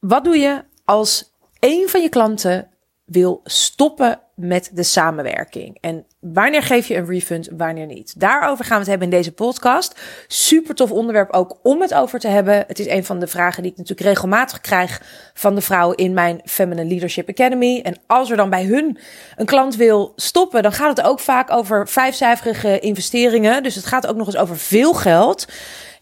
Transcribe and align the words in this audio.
wat 0.00 0.24
doe 0.24 0.36
je 0.36 0.64
als 0.84 1.34
een 1.58 1.88
van 1.88 2.02
je 2.02 2.08
klanten 2.08 2.68
wil 3.04 3.40
stoppen 3.44 4.20
met 4.34 4.70
de 4.72 4.82
samenwerking. 4.82 5.78
En 5.80 6.06
wanneer 6.20 6.62
geef 6.62 6.86
je 6.86 6.96
een 6.96 7.06
refund, 7.06 7.48
wanneer 7.56 7.86
niet? 7.86 8.20
Daarover 8.20 8.64
gaan 8.64 8.74
we 8.74 8.80
het 8.80 8.88
hebben 8.88 9.10
in 9.10 9.16
deze 9.16 9.32
podcast. 9.32 10.00
Super 10.26 10.74
tof 10.74 10.90
onderwerp 10.90 11.32
ook 11.32 11.58
om 11.62 11.80
het 11.80 11.94
over 11.94 12.18
te 12.18 12.28
hebben. 12.28 12.64
Het 12.66 12.78
is 12.78 12.86
een 12.86 13.04
van 13.04 13.18
de 13.18 13.26
vragen 13.26 13.62
die 13.62 13.72
ik 13.72 13.78
natuurlijk 13.78 14.08
regelmatig 14.08 14.60
krijg 14.60 15.02
van 15.34 15.54
de 15.54 15.60
vrouwen 15.60 15.96
in 15.96 16.14
mijn 16.14 16.40
Feminine 16.44 16.88
Leadership 16.88 17.28
Academy. 17.28 17.80
En 17.80 17.96
als 18.06 18.30
er 18.30 18.36
dan 18.36 18.50
bij 18.50 18.64
hun 18.64 18.98
een 19.36 19.46
klant 19.46 19.76
wil 19.76 20.12
stoppen, 20.16 20.62
dan 20.62 20.72
gaat 20.72 20.96
het 20.96 21.06
ook 21.06 21.20
vaak 21.20 21.50
over 21.50 21.88
vijfcijferige 21.88 22.78
investeringen. 22.78 23.62
Dus 23.62 23.74
het 23.74 23.86
gaat 23.86 24.06
ook 24.06 24.16
nog 24.16 24.26
eens 24.26 24.36
over 24.36 24.58
veel 24.58 24.94
geld. 24.94 25.46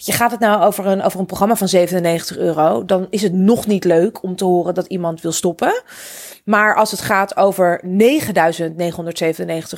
Je 0.01 0.13
gaat 0.13 0.31
het 0.31 0.41
nou 0.41 0.63
over 0.63 0.87
een, 0.87 1.03
over 1.03 1.21
een 1.21 1.27
programma 1.27 1.55
van 1.57 1.69
97 1.69 2.37
euro, 2.37 2.85
dan 2.85 3.07
is 3.11 3.23
het 3.23 3.33
nog 3.33 3.67
niet 3.67 3.85
leuk 3.85 4.23
om 4.23 4.37
te 4.37 4.45
horen 4.45 4.75
dat 4.75 4.87
iemand 4.87 5.21
wil 5.21 5.33
stoppen. 5.33 5.83
Maar 6.45 6.75
als 6.75 6.91
het 6.91 7.01
gaat 7.01 7.37
over 7.37 7.83
9.997 7.85 7.91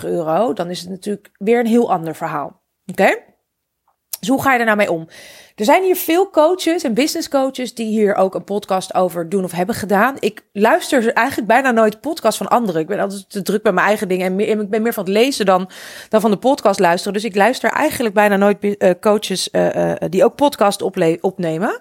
euro, 0.04 0.52
dan 0.52 0.70
is 0.70 0.80
het 0.80 0.88
natuurlijk 0.88 1.30
weer 1.38 1.60
een 1.60 1.66
heel 1.66 1.92
ander 1.92 2.14
verhaal. 2.14 2.62
Oké? 2.86 3.16
Dus 4.20 4.28
hoe 4.28 4.42
ga 4.42 4.52
je 4.52 4.58
er 4.58 4.64
nou 4.64 4.76
mee 4.76 4.92
om? 4.92 5.08
Er 5.54 5.64
zijn 5.64 5.82
hier 5.82 5.96
veel 5.96 6.30
coaches 6.30 6.82
en 6.82 6.94
business 6.94 7.28
coaches 7.28 7.74
die 7.74 7.86
hier 7.86 8.14
ook 8.14 8.34
een 8.34 8.44
podcast 8.44 8.94
over 8.94 9.28
doen 9.28 9.44
of 9.44 9.52
hebben 9.52 9.74
gedaan. 9.74 10.16
Ik 10.18 10.42
luister 10.52 11.12
eigenlijk 11.12 11.48
bijna 11.48 11.70
nooit 11.70 12.00
podcast 12.00 12.38
van 12.38 12.48
anderen. 12.48 12.80
Ik 12.80 12.86
ben 12.86 13.00
altijd 13.00 13.30
te 13.30 13.42
druk 13.42 13.62
bij 13.62 13.72
mijn 13.72 13.86
eigen 13.86 14.08
dingen 14.08 14.40
en 14.40 14.60
ik 14.60 14.70
ben 14.70 14.82
meer 14.82 14.92
van 14.92 15.04
het 15.04 15.12
lezen 15.12 15.46
dan, 15.46 15.70
dan 16.08 16.20
van 16.20 16.30
de 16.30 16.36
podcast 16.36 16.80
luisteren. 16.80 17.12
Dus 17.12 17.24
ik 17.24 17.36
luister 17.36 17.70
eigenlijk 17.70 18.14
bijna 18.14 18.36
nooit 18.36 18.56
uh, 18.62 18.90
coaches 19.00 19.48
uh, 19.52 19.74
uh, 19.74 19.92
die 20.08 20.24
ook 20.24 20.34
podcast 20.34 20.82
opnemen. 21.20 21.80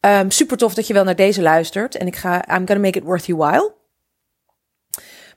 Um, 0.00 0.30
super 0.30 0.56
tof 0.56 0.74
dat 0.74 0.86
je 0.86 0.94
wel 0.94 1.04
naar 1.04 1.16
deze 1.16 1.42
luistert. 1.42 1.96
En 1.96 2.06
ik 2.06 2.16
ga, 2.16 2.34
I'm 2.36 2.66
gonna 2.66 2.80
make 2.80 2.98
it 2.98 3.04
worth 3.04 3.26
your 3.26 3.50
while. 3.50 3.85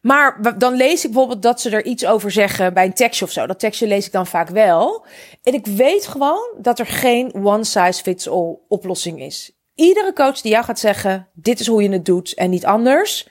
Maar 0.01 0.57
dan 0.57 0.73
lees 0.73 1.05
ik 1.05 1.11
bijvoorbeeld 1.11 1.41
dat 1.41 1.61
ze 1.61 1.69
er 1.69 1.85
iets 1.85 2.05
over 2.05 2.31
zeggen 2.31 2.73
bij 2.73 2.85
een 2.85 2.93
tekstje 2.93 3.25
of 3.25 3.31
zo. 3.31 3.47
Dat 3.47 3.59
tekstje 3.59 3.87
lees 3.87 4.05
ik 4.05 4.11
dan 4.11 4.27
vaak 4.27 4.49
wel. 4.49 5.05
En 5.43 5.53
ik 5.53 5.65
weet 5.65 6.07
gewoon 6.07 6.49
dat 6.57 6.79
er 6.79 6.85
geen 6.85 7.33
one 7.33 7.63
size 7.63 8.01
fits 8.01 8.29
all 8.29 8.57
oplossing 8.67 9.21
is. 9.21 9.51
Iedere 9.75 10.13
coach 10.13 10.41
die 10.41 10.51
jou 10.51 10.65
gaat 10.65 10.79
zeggen: 10.79 11.27
dit 11.33 11.59
is 11.59 11.67
hoe 11.67 11.83
je 11.83 11.89
het 11.89 12.05
doet 12.05 12.33
en 12.33 12.49
niet 12.49 12.65
anders. 12.65 13.27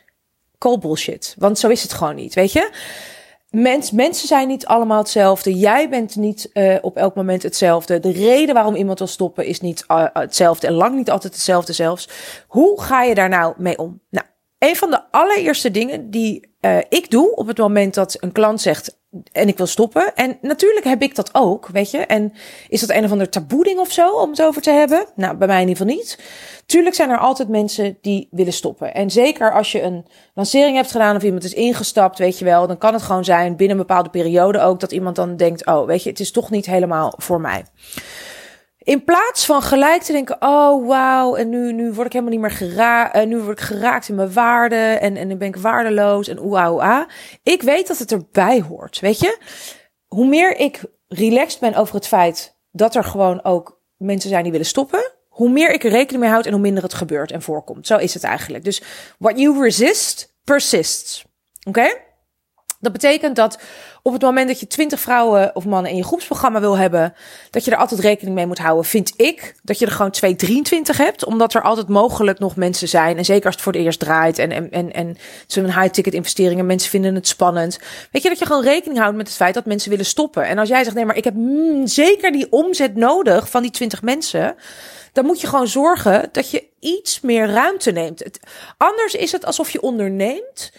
Call 0.59 0.79
bullshit. 0.79 1.35
Want 1.39 1.59
zo 1.59 1.69
is 1.69 1.83
het 1.83 1.93
gewoon 1.93 2.15
niet, 2.15 2.35
weet 2.35 2.53
je? 2.53 2.71
Mens, 3.51 3.91
mensen 3.91 4.29
zijn 4.29 4.49
niet 4.49 4.67
allemaal 4.67 4.99
hetzelfde. 4.99 5.55
Jij 5.55 5.89
bent 5.89 6.17
niet 6.17 6.51
uh, 6.53 6.77
op 6.81 6.97
elk 6.97 7.15
moment 7.15 7.43
hetzelfde. 7.43 8.01
De 8.01 8.13
reden 8.13 8.55
waarom 8.55 8.75
iemand 8.75 8.99
wil 8.99 9.09
stoppen 9.09 9.47
is 9.47 9.61
niet 9.61 9.85
uh, 9.89 10.07
hetzelfde 10.13 10.67
en 10.67 10.73
lang 10.73 10.97
niet 10.97 11.11
altijd 11.11 11.33
hetzelfde 11.33 11.73
zelfs. 11.73 12.09
Hoe 12.47 12.81
ga 12.81 13.03
je 13.03 13.15
daar 13.15 13.29
nou 13.29 13.55
mee 13.57 13.79
om? 13.79 14.01
Nou, 14.11 14.27
een 14.59 14.77
van 14.77 14.91
de 14.91 15.11
allereerste 15.11 15.71
dingen 15.71 16.11
die 16.11 16.48
uh, 16.61 16.79
ik 16.89 17.11
doe 17.11 17.35
op 17.35 17.47
het 17.47 17.59
moment 17.59 17.95
dat 17.95 18.17
een 18.21 18.33
klant 18.33 18.61
zegt 18.61 18.97
en 19.33 19.49
ik 19.49 19.57
wil 19.57 19.67
stoppen. 19.67 20.15
En 20.15 20.39
natuurlijk 20.41 20.85
heb 20.85 21.03
ik 21.03 21.15
dat 21.15 21.31
ook, 21.33 21.69
weet 21.69 21.91
je. 21.91 21.99
En 21.99 22.33
is 22.69 22.81
dat 22.81 22.91
een 22.91 23.05
of 23.05 23.11
ander 23.11 23.29
taboe 23.29 23.65
ding 23.65 23.79
of 23.79 23.93
zo 23.93 24.11
om 24.11 24.31
het 24.31 24.43
over 24.43 24.63
te 24.63 24.71
hebben? 24.71 25.07
Nou, 25.15 25.37
bij 25.37 25.47
mij 25.47 25.63
in 25.63 25.69
ieder 25.69 25.87
geval 25.87 25.97
niet. 25.97 26.19
Tuurlijk 26.67 26.95
zijn 26.95 27.11
er 27.11 27.19
altijd 27.19 27.49
mensen 27.49 27.99
die 28.01 28.29
willen 28.31 28.53
stoppen. 28.53 28.95
En 28.95 29.11
zeker 29.11 29.53
als 29.53 29.73
je 29.73 29.83
een 29.83 30.07
lancering 30.35 30.77
hebt 30.77 30.91
gedaan 30.91 31.17
of 31.17 31.23
iemand 31.23 31.45
is 31.45 31.55
ingestapt, 31.55 32.19
weet 32.19 32.39
je 32.39 32.45
wel, 32.45 32.67
dan 32.67 32.79
kan 32.79 32.93
het 32.93 33.03
gewoon 33.03 33.25
zijn 33.25 33.57
binnen 33.57 33.77
een 33.77 33.87
bepaalde 33.87 34.11
periode 34.11 34.61
ook 34.61 34.81
dat 34.81 34.93
iemand 34.93 35.17
dan 35.17 35.37
denkt, 35.37 35.67
oh, 35.67 35.87
weet 35.87 36.03
je, 36.03 36.11
het 36.11 36.21
is 36.21 36.33
toch 36.33 36.51
niet 36.51 36.67
helemaal 36.67 37.15
voor 37.17 37.41
mij. 37.41 37.65
In 38.89 39.05
plaats 39.05 39.47
van 39.47 39.63
gelijk 39.63 40.03
te 40.03 40.13
denken, 40.13 40.37
oh 40.41 40.87
wauw, 40.87 41.35
en 41.35 41.49
nu, 41.49 41.73
nu 41.73 41.93
word 41.93 42.07
ik 42.07 42.13
helemaal 42.13 42.33
niet 42.33 42.41
meer 42.41 42.51
geraakt, 42.51 43.17
uh, 43.17 43.23
nu 43.23 43.39
word 43.39 43.61
ik 43.61 43.65
geraakt 43.65 44.09
in 44.09 44.15
mijn 44.15 44.33
waarde 44.33 44.77
en, 44.77 45.17
en 45.17 45.29
dan 45.29 45.39
ben 45.39 45.49
ik 45.49 45.57
waardeloos 45.57 46.29
en 46.29 46.39
oeh, 46.39 47.03
Ik 47.43 47.63
weet 47.63 47.87
dat 47.87 47.99
het 47.99 48.13
erbij 48.13 48.61
hoort, 48.61 49.01
weet 49.01 49.21
je. 49.21 49.39
Hoe 50.07 50.27
meer 50.27 50.57
ik 50.57 50.83
relaxed 51.09 51.61
ben 51.61 51.75
over 51.75 51.95
het 51.95 52.07
feit 52.07 52.59
dat 52.71 52.95
er 52.95 53.05
gewoon 53.05 53.45
ook 53.45 53.81
mensen 53.97 54.31
zijn 54.31 54.43
die 54.43 54.53
willen 54.53 54.67
stoppen, 54.67 55.13
hoe 55.29 55.51
meer 55.51 55.71
ik 55.71 55.85
er 55.85 55.91
rekening 55.91 56.23
mee 56.23 56.33
houd 56.33 56.47
en 56.47 56.53
hoe 56.53 56.61
minder 56.61 56.83
het 56.83 56.95
gebeurt 56.95 57.33
en 57.33 57.43
voorkomt. 57.43 57.87
Zo 57.87 57.97
is 57.97 58.15
het 58.15 58.25
eigenlijk. 58.25 58.65
Dus 58.65 58.83
what 59.19 59.39
you 59.39 59.63
resist, 59.63 60.35
persists. 60.45 61.25
Oké? 61.65 61.95
Dat 62.81 62.93
betekent 62.93 63.37
dat 63.37 63.59
op 64.09 64.15
het 64.15 64.23
moment 64.23 64.49
dat 64.49 64.61
je 64.61 64.67
20 64.67 65.01
vrouwen 65.01 65.51
of 65.55 65.65
mannen 65.65 65.91
in 65.91 65.97
je 65.97 66.05
groepsprogramma 66.05 66.61
wil 66.61 66.79
hebben, 66.79 67.15
dat 67.51 67.65
je 67.65 67.71
er 67.71 67.77
altijd 67.77 68.01
rekening 68.01 68.37
mee 68.37 68.47
moet 68.47 68.59
houden, 68.59 68.85
vind 68.85 69.13
ik 69.17 69.55
dat 69.63 69.79
je 69.79 69.87
er 69.87 69.93
gewoon 69.93 70.11
2, 70.11 70.37
23 70.37 70.97
hebt, 70.97 71.25
omdat 71.25 71.55
er 71.55 71.63
altijd 71.63 71.89
mogelijk 71.89 72.39
nog 72.39 72.57
mensen 72.57 72.89
zijn. 72.89 73.17
En 73.17 73.25
zeker 73.25 73.45
als 73.47 73.55
het 73.55 73.65
voor 73.65 73.73
het 73.73 73.83
eerst 73.83 73.99
draait 73.99 74.39
en, 74.39 74.53
en, 74.53 74.71
en, 74.71 74.93
en 74.93 75.17
zo'n 75.47 75.81
high-ticket 75.81 76.15
investeringen, 76.15 76.67
mensen 76.67 76.91
vinden 76.91 77.15
het 77.15 77.29
spannend. 77.29 77.79
Weet 78.13 78.23
je 78.23 78.29
dat 78.29 78.39
je 78.39 78.47
gewoon 78.47 78.63
rekening 78.63 78.99
houdt 78.99 79.17
met 79.17 79.27
het 79.27 79.37
feit 79.37 79.55
dat 79.55 79.67
mensen 79.67 79.91
willen 79.91 80.07
stoppen. 80.07 80.47
En 80.47 80.59
als 80.59 80.69
jij 80.69 80.85
zegt, 80.85 80.97
nee, 80.97 81.05
maar 81.05 81.17
ik 81.17 81.25
heb 81.25 81.35
mm, 81.35 81.87
zeker 81.87 82.33
die 82.33 82.47
omzet 82.51 82.95
nodig 82.95 83.51
van 83.51 83.63
die 83.63 83.71
20 83.71 84.03
mensen 84.03 84.57
dan 85.13 85.27
moet 85.27 85.41
je 85.41 85.47
gewoon 85.47 85.69
zorgen 85.69 86.29
dat 86.33 86.51
je 86.51 86.65
iets 86.81 87.21
meer 87.21 87.47
ruimte 87.47 87.91
neemt. 87.91 88.23
Anders 88.77 89.15
is 89.15 89.33
het 89.33 89.45
alsof 89.45 89.71
je 89.71 89.81
onderneemt 89.81 90.73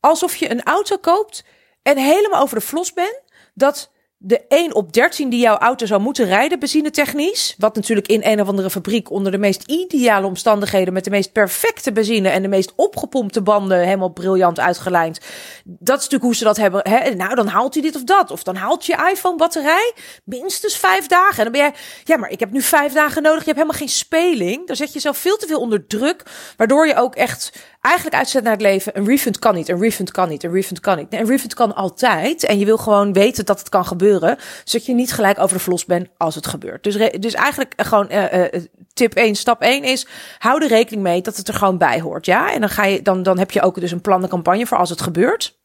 alsof 0.00 0.36
je 0.36 0.50
een 0.50 0.62
auto 0.62 0.96
koopt 0.96 1.44
en 1.84 1.96
helemaal 1.96 2.42
over 2.42 2.58
de 2.58 2.64
flos 2.64 2.92
bent. 2.92 3.22
Dat 3.54 3.92
de 4.26 4.46
1 4.48 4.74
op 4.74 4.92
13 4.92 5.28
die 5.28 5.40
jouw 5.40 5.56
auto 5.56 5.86
zou 5.86 6.00
moeten 6.00 6.26
rijden, 6.26 6.58
benzinetechnisch. 6.58 7.54
Wat 7.58 7.74
natuurlijk 7.74 8.08
in 8.08 8.20
een 8.24 8.40
of 8.40 8.48
andere 8.48 8.70
fabriek 8.70 9.10
onder 9.10 9.32
de 9.32 9.38
meest 9.38 9.62
ideale 9.66 10.26
omstandigheden. 10.26 10.92
met 10.92 11.04
de 11.04 11.10
meest 11.10 11.32
perfecte 11.32 11.92
benzine 11.92 12.28
en 12.28 12.42
de 12.42 12.48
meest 12.48 12.72
opgepompte 12.76 13.42
banden. 13.42 13.78
helemaal 13.78 14.08
briljant 14.08 14.60
uitgelijnd. 14.60 15.20
Dat 15.64 15.98
is 15.98 16.02
natuurlijk 16.02 16.22
hoe 16.22 16.34
ze 16.34 16.44
dat 16.44 16.56
hebben. 16.56 16.80
Hè? 16.88 17.14
Nou, 17.14 17.34
dan 17.34 17.46
haalt 17.46 17.74
hij 17.74 17.82
dit 17.82 17.96
of 17.96 18.04
dat. 18.04 18.30
Of 18.30 18.42
dan 18.42 18.56
haalt 18.56 18.86
je 18.86 19.10
iPhone-batterij 19.12 19.92
minstens 20.24 20.76
vijf 20.76 21.06
dagen. 21.06 21.38
En 21.38 21.44
dan 21.44 21.52
ben 21.52 21.60
jij, 21.60 21.74
ja, 22.04 22.16
maar 22.16 22.30
ik 22.30 22.40
heb 22.40 22.50
nu 22.50 22.62
vijf 22.62 22.92
dagen 22.92 23.22
nodig. 23.22 23.38
Je 23.38 23.44
hebt 23.44 23.58
helemaal 23.58 23.78
geen 23.78 23.88
speling. 23.88 24.66
Dan 24.66 24.76
zet 24.76 24.88
je 24.88 24.94
jezelf 24.94 25.18
veel 25.18 25.36
te 25.36 25.46
veel 25.46 25.60
onder 25.60 25.86
druk. 25.86 26.22
Waardoor 26.56 26.86
je 26.86 26.96
ook 26.96 27.14
echt 27.14 27.52
eigenlijk 27.84 28.16
uitzet 28.16 28.42
naar 28.42 28.52
het 28.52 28.60
leven. 28.60 28.98
Een 28.98 29.06
refund 29.06 29.38
kan 29.38 29.54
niet, 29.54 29.68
een 29.68 29.80
refund 29.80 30.10
kan 30.10 30.28
niet, 30.28 30.42
een 30.44 30.52
refund 30.52 30.80
kan 30.80 30.96
niet. 30.96 31.12
Een 31.12 31.26
refund 31.26 31.54
kan 31.54 31.74
altijd. 31.74 32.44
En 32.44 32.58
je 32.58 32.64
wil 32.64 32.76
gewoon 32.76 33.12
weten 33.12 33.46
dat 33.46 33.58
het 33.58 33.68
kan 33.68 33.86
gebeuren. 33.86 34.38
Zodat 34.64 34.86
je 34.86 34.94
niet 34.94 35.12
gelijk 35.12 35.38
over 35.38 35.56
de 35.56 35.62
vlos 35.62 35.84
bent 35.84 36.08
als 36.16 36.34
het 36.34 36.46
gebeurt. 36.46 36.82
Dus, 36.82 37.10
dus 37.18 37.34
eigenlijk 37.34 37.72
gewoon 37.76 38.08
uh, 38.10 38.32
uh, 38.32 38.44
tip 38.92 39.14
1, 39.14 39.34
stap 39.34 39.60
1 39.60 39.82
is... 39.82 40.06
hou 40.38 40.62
er 40.62 40.68
rekening 40.68 41.02
mee 41.02 41.22
dat 41.22 41.36
het 41.36 41.48
er 41.48 41.54
gewoon 41.54 41.78
bij 41.78 42.00
hoort. 42.00 42.26
Ja? 42.26 42.52
En 42.52 42.60
dan, 42.60 42.68
ga 42.68 42.84
je, 42.84 43.02
dan, 43.02 43.22
dan 43.22 43.38
heb 43.38 43.50
je 43.50 43.62
ook 43.62 43.80
dus 43.80 43.92
een 43.92 44.00
plan, 44.00 44.20
de 44.20 44.28
campagne 44.28 44.66
voor 44.66 44.78
als 44.78 44.90
het 44.90 45.02
gebeurt. 45.02 45.58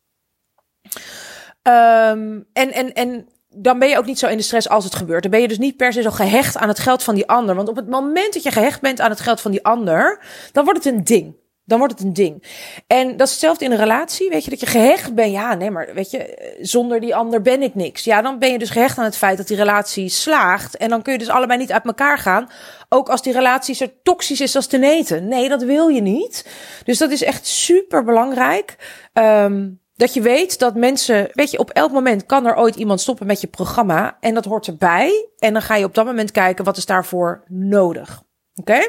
Um, 1.64 2.48
en, 2.54 2.72
en, 2.72 2.94
en 2.94 3.28
dan 3.50 3.80
ben 3.80 3.90
je 3.90 3.98
ook 3.98 4.06
niet 4.06 4.20
zo 4.20 4.28
in 4.28 4.38
de 4.38 4.44
stress 4.44 4.70
als 4.70 4.84
het 4.84 4.96
gebeurt. 4.96 5.22
Dan 5.22 5.32
ben 5.32 5.42
je 5.42 5.48
dus 5.48 5.58
niet 5.58 5.78
per 5.78 5.94
se 5.94 6.02
zo 6.02 6.12
gehecht 6.12 6.58
aan 6.58 6.68
het 6.68 6.80
geld 6.80 7.04
van 7.04 7.16
die 7.16 7.28
ander. 7.28 7.56
Want 7.56 7.70
op 7.70 7.76
het 7.76 7.90
moment 7.90 8.34
dat 8.34 8.44
je 8.44 8.52
gehecht 8.52 8.82
bent 8.82 9.02
aan 9.02 9.10
het 9.10 9.20
geld 9.20 9.42
van 9.42 9.52
die 9.52 9.64
ander, 9.66 10.20
dan 10.52 10.64
wordt 10.64 10.84
het 10.84 10.94
een 10.94 11.04
ding. 11.04 11.39
Dan 11.70 11.80
wordt 11.80 11.94
het 11.94 12.04
een 12.04 12.14
ding. 12.14 12.44
En 12.88 13.18
dat 13.18 13.28
is 13.28 13.34
hetzelfde 13.34 13.66
in 13.66 13.72
een 13.72 13.78
relatie. 13.78 14.30
Weet 14.30 14.44
je, 14.44 14.50
dat 14.50 14.60
je 14.60 14.66
gehecht 14.66 15.14
bent. 15.14 15.32
Ja, 15.32 15.54
nee, 15.54 15.72
maar 15.72 15.94
weet 15.94 16.12
je, 16.12 16.54
zonder 16.62 17.00
die 17.00 17.16
ander 17.16 17.42
ben 17.42 17.62
ik 17.62 17.76
niks. 17.76 18.04
Ja, 18.04 18.22
dan 18.22 18.40
ben 18.40 18.52
je 18.52 18.60
dus 18.60 18.70
gehecht 18.70 18.98
aan 18.98 19.04
het 19.04 19.18
feit 19.18 19.38
dat 19.38 19.48
die 19.48 19.58
relatie 19.58 20.10
slaagt. 20.10 20.78
En 20.78 20.90
dan 20.90 21.02
kun 21.02 21.14
je 21.14 21.20
dus 21.20 21.30
allebei 21.30 21.60
niet 21.60 21.72
uit 21.72 21.86
elkaar 21.86 22.18
gaan. 22.18 22.50
Ook 22.90 23.10
als 23.10 23.22
die 23.22 23.34
relatie 23.34 23.76
zo 23.76 23.86
toxisch 24.04 24.42
is 24.42 24.56
als 24.56 24.68
te 24.68 24.78
neten. 24.78 25.28
Nee, 25.28 25.50
dat 25.50 25.64
wil 25.64 25.88
je 25.88 26.02
niet. 26.02 26.46
Dus 26.86 26.98
dat 26.98 27.12
is 27.12 27.24
echt 27.24 27.48
super 27.48 28.04
belangrijk. 28.04 28.76
Um, 29.14 29.80
dat 29.96 30.14
je 30.14 30.22
weet 30.22 30.60
dat 30.60 30.76
mensen, 30.76 31.30
weet 31.34 31.52
je, 31.52 31.60
op 31.60 31.70
elk 31.70 31.92
moment 31.92 32.26
kan 32.26 32.46
er 32.46 32.56
ooit 32.56 32.76
iemand 32.76 33.02
stoppen 33.02 33.28
met 33.28 33.42
je 33.42 33.48
programma. 33.48 34.18
En 34.20 34.34
dat 34.34 34.46
hoort 34.46 34.68
erbij. 34.68 35.28
En 35.38 35.54
dan 35.54 35.62
ga 35.62 35.76
je 35.76 35.86
op 35.86 35.96
dat 35.96 36.06
moment 36.06 36.32
kijken, 36.32 36.66
wat 36.66 36.78
is 36.78 36.86
daarvoor 36.86 37.44
nodig? 37.48 38.24
Oké? 38.56 38.80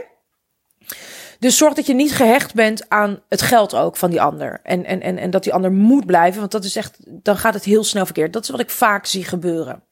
Dus 1.40 1.56
zorg 1.56 1.74
dat 1.74 1.86
je 1.86 1.94
niet 1.94 2.12
gehecht 2.12 2.54
bent 2.54 2.88
aan 2.88 3.22
het 3.28 3.42
geld 3.42 3.74
ook 3.74 3.96
van 3.96 4.10
die 4.10 4.22
ander. 4.22 4.60
En, 4.62 4.84
en, 4.84 5.00
en, 5.00 5.18
en 5.18 5.30
dat 5.30 5.42
die 5.42 5.54
ander 5.54 5.72
moet 5.72 6.06
blijven, 6.06 6.40
want 6.40 6.52
dat 6.52 6.64
is 6.64 6.76
echt, 6.76 6.96
dan 7.08 7.36
gaat 7.36 7.54
het 7.54 7.64
heel 7.64 7.84
snel 7.84 8.04
verkeerd. 8.04 8.32
Dat 8.32 8.42
is 8.42 8.48
wat 8.48 8.60
ik 8.60 8.70
vaak 8.70 9.06
zie 9.06 9.24
gebeuren. 9.24 9.82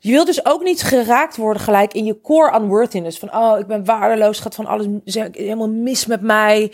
Je 0.00 0.10
wilt 0.10 0.26
dus 0.26 0.46
ook 0.46 0.62
niet 0.62 0.82
geraakt 0.82 1.36
worden 1.36 1.62
gelijk 1.62 1.92
in 1.92 2.04
je 2.04 2.20
core 2.20 2.60
unworthiness. 2.60 3.18
Van, 3.18 3.34
oh, 3.34 3.58
ik 3.58 3.66
ben 3.66 3.84
waardeloos, 3.84 4.40
gaat 4.40 4.54
van 4.54 4.66
alles 4.66 4.86
helemaal 5.32 5.70
mis 5.70 6.06
met 6.06 6.20
mij. 6.20 6.72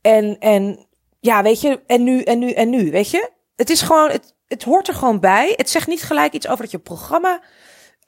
En, 0.00 0.38
en 0.38 0.86
ja, 1.20 1.42
weet 1.42 1.60
je, 1.60 1.80
en 1.86 2.04
nu, 2.04 2.22
en 2.22 2.38
nu, 2.38 2.50
en 2.50 2.70
nu, 2.70 2.90
weet 2.90 3.10
je. 3.10 3.30
Het 3.56 3.70
is 3.70 3.82
gewoon, 3.82 4.10
het, 4.10 4.34
het 4.46 4.62
hoort 4.62 4.88
er 4.88 4.94
gewoon 4.94 5.20
bij. 5.20 5.52
Het 5.56 5.70
zegt 5.70 5.86
niet 5.86 6.02
gelijk 6.02 6.32
iets 6.32 6.48
over 6.48 6.62
dat 6.62 6.70
je 6.70 6.78
programma 6.78 7.40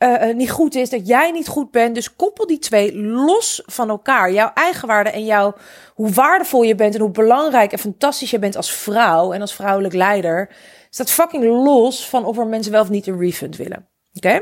uh, 0.03 0.35
niet 0.35 0.51
goed 0.51 0.75
is, 0.75 0.91
dat 0.91 1.07
jij 1.07 1.31
niet 1.31 1.49
goed 1.49 1.71
bent. 1.71 1.95
Dus 1.95 2.17
koppel 2.17 2.47
die 2.47 2.59
twee 2.59 2.97
los 2.97 3.63
van 3.67 3.89
elkaar. 3.89 4.33
Jouw 4.33 4.51
eigen 4.55 4.89
waarde 4.89 5.11
en 5.11 5.25
jouw, 5.25 5.55
hoe 5.95 6.11
waardevol 6.11 6.63
je 6.63 6.75
bent 6.75 6.95
en 6.95 7.01
hoe 7.01 7.11
belangrijk 7.11 7.73
en 7.73 7.79
fantastisch 7.79 8.31
je 8.31 8.39
bent 8.39 8.57
als 8.57 8.73
vrouw 8.73 9.33
en 9.33 9.41
als 9.41 9.55
vrouwelijk 9.55 9.95
leider. 9.95 10.57
Staat 10.91 11.11
fucking 11.11 11.45
los 11.45 12.09
van 12.09 12.25
of 12.25 12.39
er 12.39 12.47
mensen 12.47 12.73
wel 12.73 12.83
of 12.83 12.91
niet 12.91 13.07
een 13.07 13.19
refund 13.19 13.57
willen. 13.57 13.89
Oké? 14.15 14.41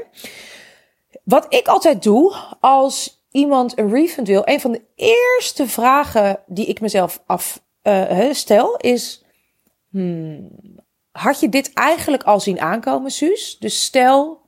Wat 1.25 1.47
ik 1.49 1.69
altijd 1.69 2.03
doe 2.03 2.35
als 2.61 3.25
iemand 3.31 3.79
een 3.79 3.91
refund 3.91 4.29
wil, 4.29 4.43
een 4.45 4.61
van 4.61 4.73
de 4.73 4.83
eerste 4.95 5.69
vragen 5.69 6.41
die 6.47 6.67
ik 6.67 6.81
mezelf 6.81 7.23
af 7.27 7.63
uh, 7.83 8.33
stel 8.33 8.77
is: 8.77 9.25
hmm, 9.91 10.51
had 11.11 11.41
je 11.41 11.49
dit 11.49 11.73
eigenlijk 11.73 12.23
al 12.23 12.41
zien 12.41 12.61
aankomen, 12.61 13.11
Suus? 13.11 13.57
Dus 13.59 13.85
stel, 13.85 14.41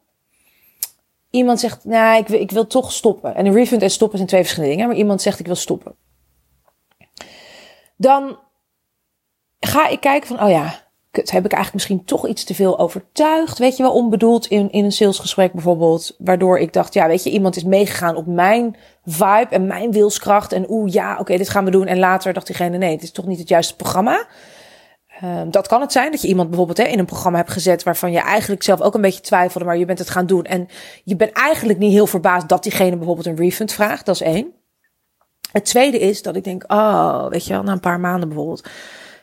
iemand 1.32 1.60
zegt, 1.60 1.84
nou, 1.84 2.18
ik 2.18 2.28
wil, 2.28 2.40
ik 2.40 2.50
wil 2.50 2.66
toch 2.66 2.92
stoppen. 2.92 3.34
En 3.34 3.46
een 3.46 3.52
refund 3.52 3.82
en 3.82 3.90
stoppen 3.90 4.16
zijn 4.16 4.28
twee 4.28 4.40
verschillende 4.40 4.74
dingen, 4.74 4.88
maar 4.88 4.98
iemand 4.98 5.22
zegt, 5.22 5.38
ik 5.38 5.46
wil 5.46 5.54
stoppen. 5.54 5.94
Dan 7.96 8.38
ga 9.60 9.88
ik 9.88 10.00
kijken 10.00 10.28
van, 10.28 10.42
oh 10.42 10.50
ja, 10.50 10.80
kut, 11.10 11.30
heb 11.30 11.44
ik 11.44 11.52
eigenlijk 11.52 11.72
misschien 11.72 12.04
toch 12.04 12.28
iets 12.28 12.44
te 12.44 12.54
veel 12.54 12.78
overtuigd? 12.78 13.58
Weet 13.58 13.76
je 13.76 13.82
wel, 13.82 13.92
onbedoeld 13.92 14.46
in, 14.46 14.70
in 14.70 14.84
een 14.84 14.92
salesgesprek 14.92 15.52
bijvoorbeeld. 15.52 16.14
Waardoor 16.18 16.58
ik 16.58 16.72
dacht, 16.72 16.94
ja, 16.94 17.06
weet 17.06 17.22
je, 17.24 17.30
iemand 17.30 17.56
is 17.56 17.64
meegegaan 17.64 18.16
op 18.16 18.26
mijn 18.26 18.76
vibe 19.04 19.48
en 19.50 19.66
mijn 19.66 19.92
wilskracht. 19.92 20.52
En 20.52 20.70
oeh, 20.70 20.92
ja, 20.92 21.18
oké, 21.18 21.36
dit 21.36 21.48
gaan 21.48 21.64
we 21.64 21.70
doen. 21.70 21.86
En 21.86 21.98
later 21.98 22.32
dacht 22.32 22.46
diegene, 22.46 22.78
nee, 22.78 22.92
het 22.92 23.02
is 23.02 23.12
toch 23.12 23.26
niet 23.26 23.38
het 23.38 23.48
juiste 23.48 23.76
programma. 23.76 24.26
Um, 25.24 25.50
dat 25.50 25.68
kan 25.68 25.80
het 25.80 25.92
zijn 25.92 26.10
dat 26.10 26.22
je 26.22 26.28
iemand 26.28 26.48
bijvoorbeeld 26.48 26.78
hè, 26.78 26.84
in 26.84 26.98
een 26.98 27.04
programma 27.04 27.38
hebt 27.38 27.50
gezet 27.50 27.82
waarvan 27.82 28.12
je 28.12 28.18
eigenlijk 28.20 28.62
zelf 28.62 28.80
ook 28.80 28.94
een 28.94 29.00
beetje 29.00 29.20
twijfelde, 29.20 29.66
maar 29.66 29.78
je 29.78 29.84
bent 29.84 29.98
het 29.98 30.10
gaan 30.10 30.26
doen. 30.26 30.44
En 30.44 30.68
je 31.04 31.16
bent 31.16 31.32
eigenlijk 31.32 31.78
niet 31.78 31.92
heel 31.92 32.06
verbaasd 32.06 32.48
dat 32.48 32.62
diegene 32.62 32.96
bijvoorbeeld 32.96 33.26
een 33.26 33.36
refund 33.36 33.72
vraagt. 33.72 34.06
Dat 34.06 34.14
is 34.14 34.20
één. 34.20 34.52
Het 35.52 35.64
tweede 35.64 35.98
is 35.98 36.22
dat 36.22 36.36
ik 36.36 36.44
denk, 36.44 36.64
oh, 36.72 37.28
weet 37.28 37.46
je 37.46 37.52
wel, 37.52 37.62
na 37.62 37.72
een 37.72 37.80
paar 37.80 38.00
maanden 38.00 38.28
bijvoorbeeld. 38.28 38.68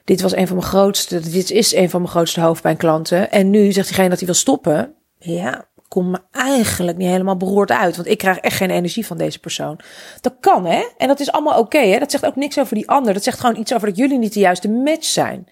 Dit 0.03 0.21
was 0.21 0.35
een 0.35 0.47
van 0.47 0.55
mijn 0.57 0.69
grootste, 0.69 1.19
dit 1.19 1.51
is 1.51 1.75
een 1.75 1.89
van 1.89 2.01
mijn 2.01 2.13
grootste 2.13 2.41
hoofdpijnklanten. 2.41 3.31
En 3.31 3.49
nu 3.49 3.71
zegt 3.71 3.87
diegene 3.87 4.09
dat 4.09 4.17
hij 4.17 4.27
wil 4.27 4.35
stoppen. 4.35 4.93
Ja, 5.17 5.68
kom 5.89 6.09
me 6.09 6.19
eigenlijk 6.31 6.97
niet 6.97 7.09
helemaal 7.09 7.37
beroerd 7.37 7.71
uit. 7.71 7.95
Want 7.95 8.07
ik 8.07 8.17
krijg 8.17 8.37
echt 8.37 8.57
geen 8.57 8.69
energie 8.69 9.05
van 9.05 9.17
deze 9.17 9.39
persoon. 9.39 9.79
Dat 10.21 10.33
kan, 10.39 10.65
hè? 10.65 10.83
En 10.97 11.07
dat 11.07 11.19
is 11.19 11.31
allemaal 11.31 11.59
oké, 11.59 11.79
hè? 11.79 11.99
Dat 11.99 12.11
zegt 12.11 12.25
ook 12.25 12.35
niks 12.35 12.59
over 12.59 12.75
die 12.75 12.89
ander. 12.89 13.13
Dat 13.13 13.23
zegt 13.23 13.39
gewoon 13.39 13.59
iets 13.59 13.73
over 13.73 13.87
dat 13.87 13.97
jullie 13.97 14.17
niet 14.17 14.33
de 14.33 14.39
juiste 14.39 14.69
match 14.69 15.05
zijn. 15.05 15.47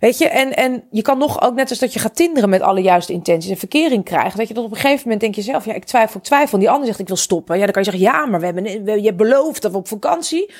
Weet 0.00 0.18
je, 0.18 0.28
en, 0.28 0.56
en 0.56 0.84
je 0.90 1.02
kan 1.02 1.18
nog 1.18 1.42
ook 1.42 1.54
net 1.54 1.70
als 1.70 1.78
dat 1.78 1.92
je 1.92 1.98
gaat 1.98 2.16
tinderen 2.16 2.48
met 2.48 2.60
alle 2.60 2.80
juiste 2.80 3.12
intenties 3.12 3.50
en 3.50 3.56
verkering 3.56 4.04
krijgt. 4.04 4.36
Weet 4.36 4.48
je, 4.48 4.54
dat 4.54 4.64
op 4.64 4.70
een 4.70 4.76
gegeven 4.76 5.02
moment 5.02 5.20
denk 5.20 5.34
je 5.34 5.42
zelf, 5.42 5.64
ja, 5.64 5.74
ik 5.74 5.84
twijfel, 5.84 6.16
ik 6.20 6.26
twijfel. 6.26 6.52
En 6.52 6.58
die 6.58 6.70
ander 6.70 6.86
zegt, 6.86 6.98
ik 6.98 7.08
wil 7.08 7.16
stoppen. 7.16 7.58
Ja, 7.58 7.64
dan 7.64 7.72
kan 7.72 7.82
je 7.82 7.90
zeggen, 7.90 8.10
ja, 8.12 8.26
maar 8.26 8.40
we 8.40 8.46
hebben, 8.46 8.64
je 9.00 9.06
hebt 9.06 9.16
beloofd 9.16 9.62
dat 9.62 9.70
we 9.72 9.76
op 9.76 9.88
vakantie 9.88 10.50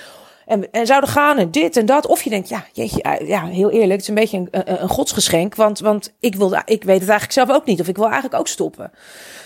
en, 0.51 0.71
en 0.71 0.87
zouden 0.87 1.11
gaan 1.11 1.39
en 1.39 1.51
dit 1.51 1.77
en 1.77 1.87
dat. 1.87 2.07
Of 2.07 2.23
je 2.23 2.31
denkt, 2.31 2.49
ja, 2.49 2.65
eh, 2.75 3.29
ja, 3.29 3.47
heel 3.47 3.71
eerlijk, 3.71 3.91
het 3.91 4.01
is 4.01 4.09
een 4.09 4.15
beetje 4.15 4.37
een, 4.37 4.83
een, 4.83 4.89
godsgeschenk. 4.89 5.55
Want, 5.55 5.79
want 5.79 6.15
ik, 6.21 6.35
wil, 6.35 6.53
ik 6.65 6.85
weet 6.85 7.01
het 7.01 7.09
eigenlijk 7.09 7.33
zelf 7.33 7.51
ook 7.51 7.65
niet. 7.65 7.81
Of 7.81 7.89
ik 7.89 7.97
wil 7.97 8.05
eigenlijk 8.05 8.35
ook 8.35 8.49
stoppen. 8.49 8.93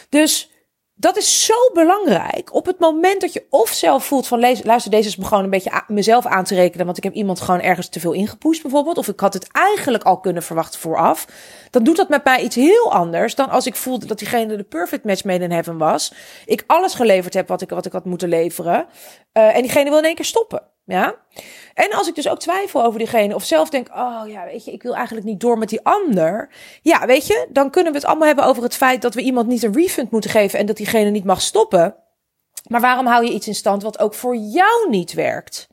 Dus 0.09 0.51
dat 0.97 1.17
is 1.17 1.47
zo 1.47 1.55
belangrijk. 1.73 2.55
Op 2.55 2.67
het 2.67 2.79
moment 2.79 3.21
dat 3.21 3.33
je 3.33 3.47
of 3.51 3.69
zelf 3.69 4.05
voelt 4.05 4.27
van 4.27 4.41
luister, 4.41 4.91
deze 4.91 5.09
is 5.09 5.17
me 5.17 5.25
gewoon 5.25 5.45
een 5.45 5.51
beetje 5.51 5.83
mezelf 5.89 6.27
aan 6.27 6.45
te 6.45 6.55
rekenen, 6.55 6.85
want 6.85 6.97
ik 6.97 7.05
heb 7.05 7.15
iemand 7.15 7.41
gewoon 7.41 7.61
ergens 7.61 7.89
te 7.89 8.00
veel 8.00 8.12
ingepoest 8.12 8.62
bijvoorbeeld, 8.62 8.99
of 8.99 9.09
ik 9.09 9.21
had 9.21 9.35
het 9.35 9.49
eigenlijk 9.53 10.05
al 10.05 10.21
kunnen 10.21 10.43
verwachten 10.43 10.81
vooraf, 10.81 11.27
dan 11.71 11.85
doet 11.85 11.97
dat 11.97 12.09
met 12.09 12.25
mij 12.25 12.43
iets 12.43 12.57
heel 12.57 12.93
anders 12.93 13.35
dan 13.35 13.50
als 13.50 13.67
ik 13.67 13.75
voelde 13.75 14.07
dat 14.07 14.19
diegene 14.19 14.57
de 14.57 14.62
perfect 14.62 15.05
match 15.05 15.25
made 15.25 15.45
in 15.45 15.50
heaven 15.50 15.79
was, 15.79 16.12
ik 16.45 16.65
alles 16.67 16.95
geleverd 16.95 17.35
heb 17.35 17.49
wat 17.49 17.62
ik, 17.62 17.71
wat 17.71 17.87
ik 17.87 17.93
had 17.93 18.05
moeten 18.05 18.29
leveren, 18.29 18.87
uh, 19.33 19.57
en 19.57 19.62
diegene 19.62 19.91
wil 19.91 19.99
in 19.99 20.05
één 20.05 20.15
keer 20.15 20.25
stoppen. 20.25 20.62
Ja. 20.85 21.15
En 21.75 21.93
als 21.93 22.09
ik 22.09 22.15
dus 22.15 22.29
ook 22.29 22.39
twijfel 22.39 22.85
over 22.85 22.99
diegene, 22.99 23.35
of 23.35 23.45
zelf 23.45 23.71
denk, 23.71 23.89
oh 23.89 24.23
ja, 24.27 24.45
weet 24.45 24.65
je, 24.65 24.73
ik 24.73 24.83
wil 24.83 24.95
eigenlijk 24.95 25.27
niet 25.27 25.41
door 25.41 25.59
met 25.59 25.69
die 25.69 25.85
ander. 25.85 26.49
Ja, 26.83 27.07
weet 27.07 27.27
je, 27.27 27.47
dan 27.51 27.71
kunnen 27.71 27.93
we 27.93 27.99
het 27.99 28.07
allemaal 28.07 28.27
hebben 28.27 28.45
over 28.45 28.63
het 28.63 28.77
feit 28.77 29.03
dat 29.03 29.15
we 29.15 29.21
iemand 29.21 29.47
niet 29.47 29.63
een 29.63 29.75
refund 29.75 30.11
moeten 30.11 30.31
geven 30.31 30.59
en 30.59 30.67
dat 30.67 30.77
diegene 30.77 31.11
niet 31.11 31.25
mag 31.25 31.41
stoppen. 31.41 31.97
Maar 32.69 32.81
waarom 32.81 33.07
hou 33.07 33.25
je 33.25 33.33
iets 33.33 33.47
in 33.47 33.55
stand 33.55 33.83
wat 33.83 33.99
ook 33.99 34.15
voor 34.15 34.37
jou 34.37 34.91
niet 34.91 35.13
werkt? 35.13 35.69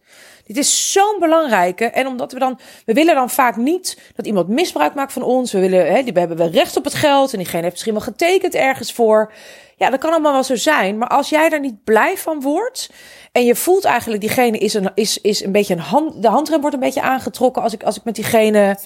Dit 0.54 0.64
is 0.64 0.92
zo'n 0.92 1.16
belangrijke. 1.20 1.86
En 1.86 2.08
omdat 2.08 2.32
we 2.32 2.40
dan, 2.40 2.60
we 2.86 2.94
willen 2.94 3.16
dan 3.16 3.30
vaak 3.30 3.56
niet 3.56 4.12
dat 4.16 4.26
iemand 4.26 4.48
misbruik 4.48 4.94
maakt 4.94 5.14
van 5.14 5.24
ons. 5.24 5.52
We 5.52 5.60
willen, 5.60 5.92
hè, 5.92 6.04
we 6.04 6.20
hebben 6.20 6.38
we 6.38 6.50
recht 6.50 6.78
op 6.78 6.84
het 6.84 6.94
geld 6.94 7.32
en 7.32 7.38
diegene 7.38 7.62
heeft 7.62 7.74
misschien 7.74 7.94
wel 7.94 8.02
getekend 8.02 8.56
ergens 8.56 8.94
voor. 8.94 9.34
Ja, 9.78 9.90
dat 9.90 10.00
kan 10.00 10.12
allemaal 10.12 10.34
wel 10.34 10.44
zo 10.44 10.56
zijn. 10.56 10.98
Maar 10.98 11.08
als 11.08 11.30
jij 11.30 11.50
daar 11.50 11.60
niet 11.60 11.84
blij 11.84 12.18
van 12.18 12.42
wordt 12.42 12.90
en 13.32 13.46
je 13.46 13.56
voelt 13.56 13.86
eigenlijk 13.86 14.22
diegene 14.22 14.58
is 14.58 14.74
een, 14.74 14.92
is, 14.96 15.22
is 15.22 15.44
een 15.44 15.52
beetje 15.52 15.74
een 15.74 15.80
hand, 15.80 16.22
de 16.22 16.28
handrem 16.28 16.60
wordt 16.62 16.76
een 16.76 16.82
beetje 16.82 17.02
aangetrokken 17.02 17.62
als 17.62 17.74
ik, 17.74 17.84
als 17.84 17.98
ik 17.98 18.04
met 18.04 18.16
diegene 18.16 18.78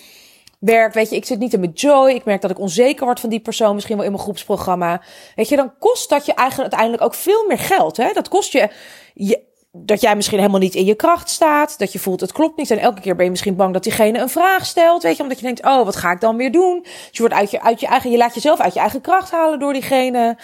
werk. 0.59 0.93
Weet 0.93 1.09
je, 1.09 1.15
ik 1.15 1.25
zit 1.25 1.39
niet 1.39 1.53
in 1.53 1.59
mijn 1.59 1.71
joy. 1.71 2.09
Ik 2.09 2.25
merk 2.25 2.41
dat 2.41 2.51
ik 2.51 2.59
onzeker 2.59 3.05
word 3.05 3.19
van 3.19 3.29
die 3.29 3.39
persoon, 3.39 3.73
misschien 3.73 3.95
wel 3.95 4.05
in 4.05 4.11
mijn 4.11 4.23
groepsprogramma. 4.23 5.01
Weet 5.35 5.49
je, 5.49 5.55
dan 5.55 5.77
kost 5.79 6.09
dat 6.09 6.25
je 6.25 6.33
eigenlijk 6.33 6.71
uiteindelijk 6.71 7.03
ook 7.03 7.21
veel 7.21 7.45
meer 7.47 7.59
geld. 7.59 7.97
Hè? 7.97 8.13
Dat 8.13 8.27
kost 8.27 8.51
je, 8.51 8.69
je 9.13 9.53
dat 9.83 10.01
jij 10.01 10.15
misschien 10.15 10.39
helemaal 10.39 10.59
niet 10.59 10.75
in 10.75 10.85
je 10.85 10.95
kracht 10.95 11.29
staat. 11.29 11.79
Dat 11.79 11.91
je 11.91 11.99
voelt 11.99 12.21
het 12.21 12.31
klopt 12.31 12.57
niet. 12.57 12.71
En 12.71 12.79
elke 12.79 13.01
keer 13.01 13.15
ben 13.15 13.25
je 13.25 13.31
misschien 13.31 13.55
bang 13.55 13.73
dat 13.73 13.83
diegene 13.83 14.19
een 14.19 14.29
vraag 14.29 14.65
stelt. 14.65 15.03
Weet 15.03 15.17
je, 15.17 15.23
omdat 15.23 15.39
je 15.39 15.45
denkt, 15.45 15.65
oh, 15.65 15.85
wat 15.85 15.95
ga 15.95 16.11
ik 16.11 16.21
dan 16.21 16.37
weer 16.37 16.51
doen? 16.51 16.79
Dus 16.81 17.09
je 17.11 17.19
wordt 17.19 17.33
uit 17.33 17.51
je, 17.51 17.61
uit 17.61 17.79
je 17.79 17.87
eigen, 17.87 18.11
je 18.11 18.17
laat 18.17 18.33
jezelf 18.33 18.59
uit 18.59 18.73
je 18.73 18.79
eigen 18.79 19.01
kracht 19.01 19.31
halen 19.31 19.59
door 19.59 19.73
diegene. 19.73 20.37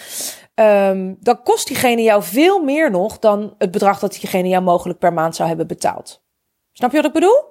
Um, 0.54 1.16
dan 1.20 1.42
kost 1.42 1.66
diegene 1.66 2.02
jou 2.02 2.22
veel 2.22 2.62
meer 2.62 2.90
nog 2.90 3.18
dan 3.18 3.54
het 3.58 3.70
bedrag 3.70 3.98
dat 3.98 4.12
diegene 4.12 4.48
jou 4.48 4.62
mogelijk 4.62 4.98
per 4.98 5.12
maand 5.12 5.36
zou 5.36 5.48
hebben 5.48 5.66
betaald. 5.66 6.22
Snap 6.72 6.90
je 6.90 6.96
wat 6.96 7.06
ik 7.06 7.12
bedoel? 7.12 7.44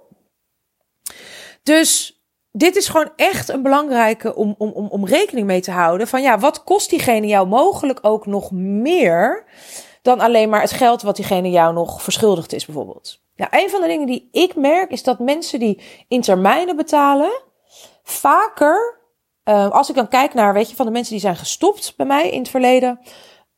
Dus 1.64 2.22
dit 2.52 2.76
is 2.76 2.88
gewoon 2.88 3.12
echt 3.16 3.50
een 3.50 3.62
belangrijke 3.62 4.36
om, 4.36 4.56
om, 4.58 4.72
om, 4.72 4.88
om 4.88 5.06
rekening 5.06 5.48
mee 5.48 5.62
te 5.62 5.72
houden. 5.72 6.08
Van 6.08 6.22
ja, 6.22 6.40
wat 6.40 6.64
kost 6.64 6.90
diegene 6.90 7.28
jou 7.28 7.48
mogelijk 7.48 8.00
ook 8.02 8.26
nog 8.26 8.52
meer 8.52 9.46
dan 10.02 10.20
alleen 10.20 10.50
maar 10.50 10.62
het 10.62 10.72
geld 10.72 11.02
wat 11.02 11.16
diegene 11.16 11.50
jou 11.50 11.74
nog 11.74 12.02
verschuldigd 12.02 12.54
is, 12.54 12.66
bijvoorbeeld. 12.66 13.22
Ja, 13.36 13.48
een 13.50 13.70
van 13.70 13.82
de 13.82 13.88
dingen 13.88 14.08
die 14.08 14.30
ik 14.32 14.56
merk 14.56 14.92
is 14.92 15.04
dat 15.04 15.20
mensen 15.20 15.60
die 15.60 15.82
in 16.08 16.22
termijnen 16.22 16.76
betalen, 16.76 17.42
vaker 18.04 19.00
uh, 19.50 19.70
als 19.70 19.90
ik 19.90 19.96
dan 19.96 20.08
kijk 20.08 20.34
naar, 20.34 20.54
weet 20.54 20.70
je, 20.70 20.76
van 20.76 20.86
de 20.86 20.92
mensen 20.92 21.12
die 21.12 21.22
zijn 21.22 21.36
gestopt 21.36 21.94
bij 21.98 22.06
mij 22.06 22.30
in 22.30 22.40
het 22.40 22.50
verleden. 22.50 23.00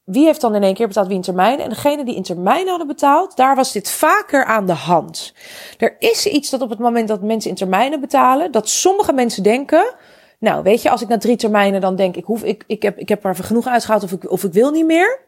Wie 0.03 0.25
heeft 0.25 0.41
dan 0.41 0.55
in 0.55 0.63
één 0.63 0.73
keer 0.73 0.87
betaald, 0.87 1.07
wie 1.07 1.15
in 1.15 1.21
termijn? 1.21 1.59
En 1.59 1.69
degene 1.69 2.05
die 2.05 2.15
in 2.15 2.23
termijn 2.23 2.67
hadden 2.67 2.87
betaald, 2.87 3.35
daar 3.35 3.55
was 3.55 3.71
dit 3.71 3.91
vaker 3.91 4.45
aan 4.45 4.65
de 4.65 4.73
hand. 4.73 5.33
Er 5.77 5.95
is 5.99 6.25
iets 6.25 6.49
dat 6.49 6.61
op 6.61 6.69
het 6.69 6.79
moment 6.79 7.07
dat 7.07 7.21
mensen 7.21 7.49
in 7.49 7.55
termijnen 7.55 7.99
betalen, 7.99 8.51
dat 8.51 8.69
sommige 8.69 9.13
mensen 9.13 9.43
denken, 9.43 9.95
nou 10.39 10.63
weet 10.63 10.81
je, 10.81 10.89
als 10.89 11.01
ik 11.01 11.07
na 11.07 11.17
drie 11.17 11.35
termijnen 11.35 11.81
dan 11.81 11.95
denk, 11.95 12.15
ik, 12.15 12.25
hoef, 12.25 12.43
ik, 12.43 12.63
ik, 12.67 12.81
heb, 12.81 12.97
ik 12.97 13.09
heb 13.09 13.25
er 13.25 13.35
genoeg 13.35 13.67
uitgehaald 13.67 14.03
of 14.03 14.11
ik, 14.11 14.31
of 14.31 14.43
ik 14.43 14.53
wil 14.53 14.71
niet 14.71 14.85
meer. 14.85 15.19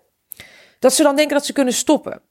Dat 0.86 0.94
ze 0.94 1.04
dan 1.04 1.16
denken 1.16 1.36
dat 1.36 1.46
ze 1.46 1.54
kunnen 1.54 1.74
stoppen. 1.74 2.22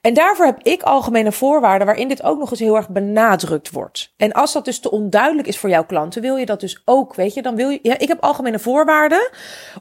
En 0.00 0.14
daarvoor 0.14 0.46
heb 0.46 0.62
ik 0.62 0.82
algemene 0.82 1.32
voorwaarden 1.32 1.86
waarin 1.86 2.08
dit 2.08 2.22
ook 2.22 2.38
nog 2.38 2.50
eens 2.50 2.60
heel 2.60 2.76
erg 2.76 2.88
benadrukt 2.88 3.70
wordt. 3.70 4.12
En 4.16 4.32
als 4.32 4.52
dat 4.52 4.64
dus 4.64 4.78
te 4.78 4.90
onduidelijk 4.90 5.48
is 5.48 5.58
voor 5.58 5.70
jouw 5.70 5.84
klanten, 5.84 6.22
wil 6.22 6.36
je 6.36 6.46
dat 6.46 6.60
dus 6.60 6.82
ook, 6.84 7.14
weet 7.14 7.34
je, 7.34 7.42
dan 7.42 7.56
wil 7.56 7.68
je, 7.68 7.78
ja, 7.82 7.98
ik 7.98 8.08
heb 8.08 8.20
algemene 8.20 8.58
voorwaarden, 8.58 9.30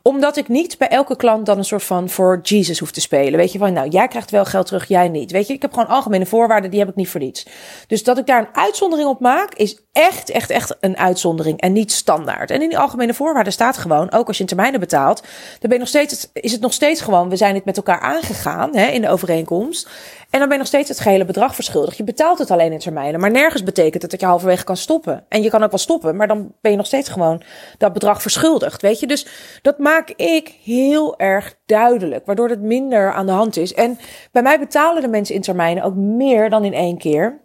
omdat 0.01 0.37
ik 0.37 0.47
niet 0.47 0.77
bij 0.77 0.87
elke 0.87 1.15
klant 1.15 1.45
dan 1.45 1.57
een 1.57 1.65
soort 1.65 1.83
van 1.83 2.09
voor 2.09 2.39
Jesus 2.43 2.79
hoef 2.79 2.91
te 2.91 3.01
spelen. 3.01 3.39
Weet 3.39 3.51
je, 3.51 3.57
van 3.57 3.73
nou, 3.73 3.89
jij 3.89 4.07
krijgt 4.07 4.31
wel 4.31 4.45
geld 4.45 4.65
terug, 4.65 4.87
jij 4.87 5.09
niet. 5.09 5.31
Weet 5.31 5.47
je, 5.47 5.53
ik 5.53 5.61
heb 5.61 5.73
gewoon 5.73 5.87
algemene 5.87 6.25
voorwaarden, 6.25 6.71
die 6.71 6.79
heb 6.79 6.89
ik 6.89 6.95
niet 6.95 7.09
voor 7.09 7.19
niets. 7.19 7.45
Dus 7.87 8.03
dat 8.03 8.17
ik 8.17 8.25
daar 8.25 8.39
een 8.39 8.55
uitzondering 8.55 9.09
op 9.09 9.19
maak, 9.19 9.53
is 9.53 9.83
echt, 9.91 10.29
echt, 10.29 10.49
echt 10.49 10.77
een 10.79 10.97
uitzondering 10.97 11.61
en 11.61 11.73
niet 11.73 11.91
standaard. 11.91 12.51
En 12.51 12.61
in 12.61 12.69
die 12.69 12.77
algemene 12.77 13.13
voorwaarden 13.13 13.53
staat 13.53 13.77
gewoon, 13.77 14.11
ook 14.11 14.27
als 14.27 14.35
je 14.35 14.41
in 14.41 14.49
termijnen 14.49 14.79
betaalt, 14.79 15.21
dan 15.21 15.59
ben 15.59 15.71
je 15.71 15.77
nog 15.77 15.87
steeds, 15.87 16.29
is 16.33 16.51
het 16.51 16.61
nog 16.61 16.73
steeds 16.73 17.01
gewoon, 17.01 17.29
we 17.29 17.35
zijn 17.35 17.55
het 17.55 17.65
met 17.65 17.77
elkaar 17.77 17.99
aangegaan 17.99 18.75
hè, 18.75 18.87
in 18.87 19.01
de 19.01 19.09
overeenkomst. 19.09 19.82
En 20.29 20.39
dan 20.39 20.47
ben 20.47 20.51
je 20.51 20.57
nog 20.57 20.67
steeds 20.67 20.89
het 20.89 20.99
gehele 20.99 21.25
bedrag 21.25 21.55
verschuldigd. 21.55 21.97
Je 21.97 22.03
betaalt 22.03 22.39
het 22.39 22.51
alleen 22.51 22.71
in 22.71 22.79
termijnen. 22.79 23.19
Maar 23.19 23.31
nergens 23.31 23.63
betekent 23.63 24.01
het 24.01 24.11
dat 24.11 24.19
je 24.19 24.25
halverwege 24.25 24.63
kan 24.63 24.77
stoppen. 24.77 25.25
En 25.29 25.41
je 25.41 25.49
kan 25.49 25.63
ook 25.63 25.69
wel 25.69 25.79
stoppen, 25.79 26.15
maar 26.15 26.27
dan 26.27 26.53
ben 26.61 26.71
je 26.71 26.77
nog 26.77 26.85
steeds 26.85 27.09
gewoon 27.09 27.41
dat 27.77 27.93
bedrag 27.93 28.21
verschuldigd. 28.21 28.81
Weet 28.81 28.99
je, 28.99 29.07
dus 29.07 29.27
dat 29.61 29.77
maak 29.77 30.09
ik 30.09 30.55
heel 30.63 31.19
erg 31.19 31.55
duidelijk. 31.65 32.25
Waardoor 32.25 32.49
het 32.49 32.61
minder 32.61 33.13
aan 33.13 33.25
de 33.25 33.31
hand 33.31 33.57
is. 33.57 33.73
En 33.73 33.99
bij 34.31 34.41
mij 34.41 34.59
betalen 34.59 35.01
de 35.01 35.07
mensen 35.07 35.35
in 35.35 35.41
termijnen 35.41 35.83
ook 35.83 35.95
meer 35.95 36.49
dan 36.49 36.63
in 36.63 36.73
één 36.73 36.97
keer 36.97 37.42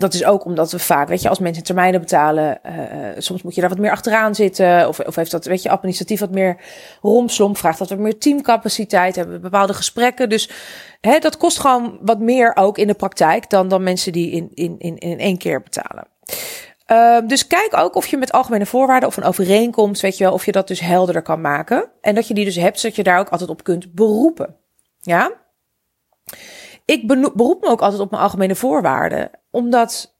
dat 0.00 0.14
is 0.14 0.24
ook 0.24 0.44
omdat 0.44 0.72
we 0.72 0.78
vaak, 0.78 1.08
weet 1.08 1.22
je, 1.22 1.28
als 1.28 1.38
mensen 1.38 1.62
termijnen 1.62 2.00
betalen, 2.00 2.60
uh, 2.66 2.72
soms 3.18 3.42
moet 3.42 3.54
je 3.54 3.60
daar 3.60 3.70
wat 3.70 3.78
meer 3.78 3.90
achteraan 3.90 4.34
zitten. 4.34 4.88
Of, 4.88 4.98
of 4.98 5.14
heeft 5.14 5.30
dat, 5.30 5.44
weet 5.44 5.62
je, 5.62 5.70
administratief 5.70 6.20
wat 6.20 6.30
meer 6.30 6.56
rompslomp. 7.02 7.56
Vraagt 7.56 7.78
dat 7.78 7.88
we 7.88 7.94
meer 7.94 8.18
teamcapaciteit 8.18 9.16
hebben, 9.16 9.40
bepaalde 9.40 9.74
gesprekken. 9.74 10.28
Dus 10.28 10.50
hè, 11.00 11.18
dat 11.18 11.36
kost 11.36 11.58
gewoon 11.58 11.98
wat 12.02 12.18
meer 12.18 12.56
ook 12.56 12.78
in 12.78 12.86
de 12.86 12.94
praktijk 12.94 13.50
dan, 13.50 13.68
dan 13.68 13.82
mensen 13.82 14.12
die 14.12 14.30
in, 14.30 14.50
in, 14.54 14.74
in, 14.78 14.98
in 14.98 15.18
één 15.18 15.38
keer 15.38 15.62
betalen. 15.62 16.06
Uh, 16.86 17.18
dus 17.26 17.46
kijk 17.46 17.76
ook 17.76 17.94
of 17.94 18.06
je 18.06 18.16
met 18.16 18.32
algemene 18.32 18.66
voorwaarden 18.66 19.08
of 19.08 19.16
een 19.16 19.24
overeenkomst, 19.24 20.02
weet 20.02 20.18
je 20.18 20.24
wel, 20.24 20.32
of 20.32 20.44
je 20.44 20.52
dat 20.52 20.68
dus 20.68 20.80
helderder 20.80 21.22
kan 21.22 21.40
maken. 21.40 21.90
En 22.00 22.14
dat 22.14 22.28
je 22.28 22.34
die 22.34 22.44
dus 22.44 22.56
hebt, 22.56 22.80
zodat 22.80 22.96
je 22.96 23.02
daar 23.02 23.18
ook 23.18 23.28
altijd 23.28 23.50
op 23.50 23.64
kunt 23.64 23.94
beroepen. 23.94 24.56
Ja? 25.00 25.32
Ik 26.90 27.06
beroep 27.06 27.60
me 27.60 27.68
ook 27.68 27.80
altijd 27.80 28.00
op 28.00 28.10
mijn 28.10 28.22
algemene 28.22 28.54
voorwaarden. 28.54 29.30
Omdat, 29.50 30.16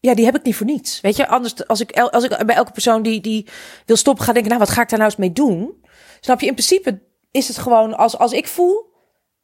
ja, 0.00 0.14
die 0.14 0.24
heb 0.24 0.36
ik 0.36 0.42
niet 0.42 0.56
voor 0.56 0.66
niets. 0.66 1.00
Weet 1.00 1.16
je, 1.16 1.28
anders 1.28 1.66
als 1.66 1.80
ik, 1.80 1.98
als 1.98 2.24
ik 2.24 2.46
bij 2.46 2.54
elke 2.56 2.72
persoon 2.72 3.02
die, 3.02 3.20
die 3.20 3.48
wil 3.86 3.96
stoppen 3.96 4.24
ga 4.24 4.32
denken, 4.32 4.50
nou, 4.50 4.64
wat 4.64 4.74
ga 4.74 4.82
ik 4.82 4.88
daar 4.88 4.98
nou 4.98 5.10
eens 5.10 5.20
mee 5.20 5.32
doen? 5.32 5.84
Snap 6.20 6.40
je? 6.40 6.46
In 6.46 6.52
principe 6.52 7.02
is 7.30 7.48
het 7.48 7.58
gewoon, 7.58 7.96
als, 7.96 8.18
als 8.18 8.32
ik 8.32 8.48
voel, 8.48 8.86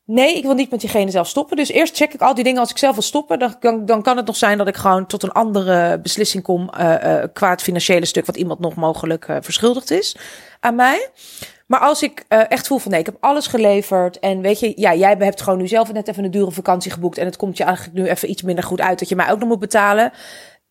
Nee, 0.06 0.36
ik 0.36 0.42
wil 0.42 0.54
niet 0.54 0.70
met 0.70 0.80
diegene 0.80 1.10
zelf 1.10 1.28
stoppen. 1.28 1.56
Dus 1.56 1.68
eerst 1.68 1.96
check 1.96 2.14
ik 2.14 2.20
al 2.20 2.34
die 2.34 2.44
dingen. 2.44 2.60
Als 2.60 2.70
ik 2.70 2.78
zelf 2.78 2.94
wil 2.94 3.02
stoppen, 3.02 3.38
dan, 3.38 3.84
dan, 3.84 4.02
kan 4.02 4.16
het 4.16 4.26
nog 4.26 4.36
zijn 4.36 4.58
dat 4.58 4.68
ik 4.68 4.76
gewoon 4.76 5.06
tot 5.06 5.22
een 5.22 5.32
andere 5.32 6.00
beslissing 6.00 6.42
kom. 6.42 6.70
Uh, 6.78 6.94
uh, 7.04 7.24
qua 7.32 7.50
het 7.50 7.62
financiële 7.62 8.06
stuk, 8.06 8.26
wat 8.26 8.36
iemand 8.36 8.58
nog 8.58 8.74
mogelijk 8.74 9.28
uh, 9.28 9.36
verschuldigd 9.40 9.90
is 9.90 10.16
aan 10.60 10.74
mij. 10.74 11.08
Maar 11.66 11.80
als 11.80 12.02
ik 12.02 12.24
echt 12.28 12.66
voel 12.66 12.78
van 12.78 12.90
nee, 12.90 13.00
ik 13.00 13.06
heb 13.06 13.16
alles 13.20 13.46
geleverd. 13.46 14.18
En 14.18 14.40
weet 14.40 14.60
je, 14.60 14.72
ja, 14.76 14.94
jij 14.94 15.14
hebt 15.18 15.42
gewoon 15.42 15.58
nu 15.58 15.68
zelf 15.68 15.92
net 15.92 16.08
even 16.08 16.24
een 16.24 16.30
dure 16.30 16.50
vakantie 16.50 16.90
geboekt. 16.90 17.18
En 17.18 17.24
het 17.24 17.36
komt 17.36 17.56
je 17.56 17.64
eigenlijk 17.64 17.96
nu 17.96 18.08
even 18.08 18.30
iets 18.30 18.42
minder 18.42 18.64
goed 18.64 18.80
uit 18.80 18.98
dat 18.98 19.08
je 19.08 19.16
mij 19.16 19.30
ook 19.30 19.38
nog 19.38 19.48
moet 19.48 19.58
betalen. 19.58 20.12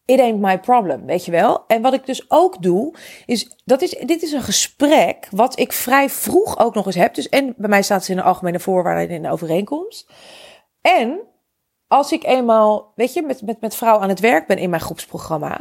It 0.06 0.20
ain't 0.20 0.40
my 0.40 0.60
problem, 0.60 1.06
weet 1.06 1.26
je 1.26 1.32
wel. 1.32 1.64
En 1.68 1.82
wat 1.82 1.94
ik 1.94 2.06
dus 2.06 2.26
ook 2.28 2.62
doe, 2.62 2.94
is, 3.26 3.56
dat 3.66 3.82
is, 3.82 3.90
dit 3.90 4.22
is 4.24 4.32
een 4.32 4.42
gesprek 4.42 5.28
wat 5.32 5.60
ik 5.60 5.74
vrij 5.74 6.10
vroeg 6.10 6.60
ook 6.60 6.74
nog 6.74 6.86
eens 6.86 6.96
heb. 6.96 7.14
Dus, 7.14 7.30
en 7.30 7.54
bij 7.58 7.70
mij 7.70 7.82
staat 7.82 8.00
het 8.00 8.10
in 8.10 8.16
de 8.16 8.22
algemene 8.22 8.60
voorwaarden 8.60 9.16
in 9.16 9.22
de 9.22 9.32
overeenkomst. 9.32 10.12
En 10.82 11.20
als 11.88 12.12
ik 12.12 12.24
eenmaal, 12.24 12.92
weet 12.96 13.14
je, 13.14 13.22
met, 13.22 13.42
met, 13.42 13.62
met 13.62 13.76
vrouw 13.76 14.00
aan 14.00 14.10
het 14.10 14.20
werk 14.20 14.48
ben 14.48 14.58
in 14.58 14.70
mijn 14.70 14.82
groepsprogramma, 14.82 15.60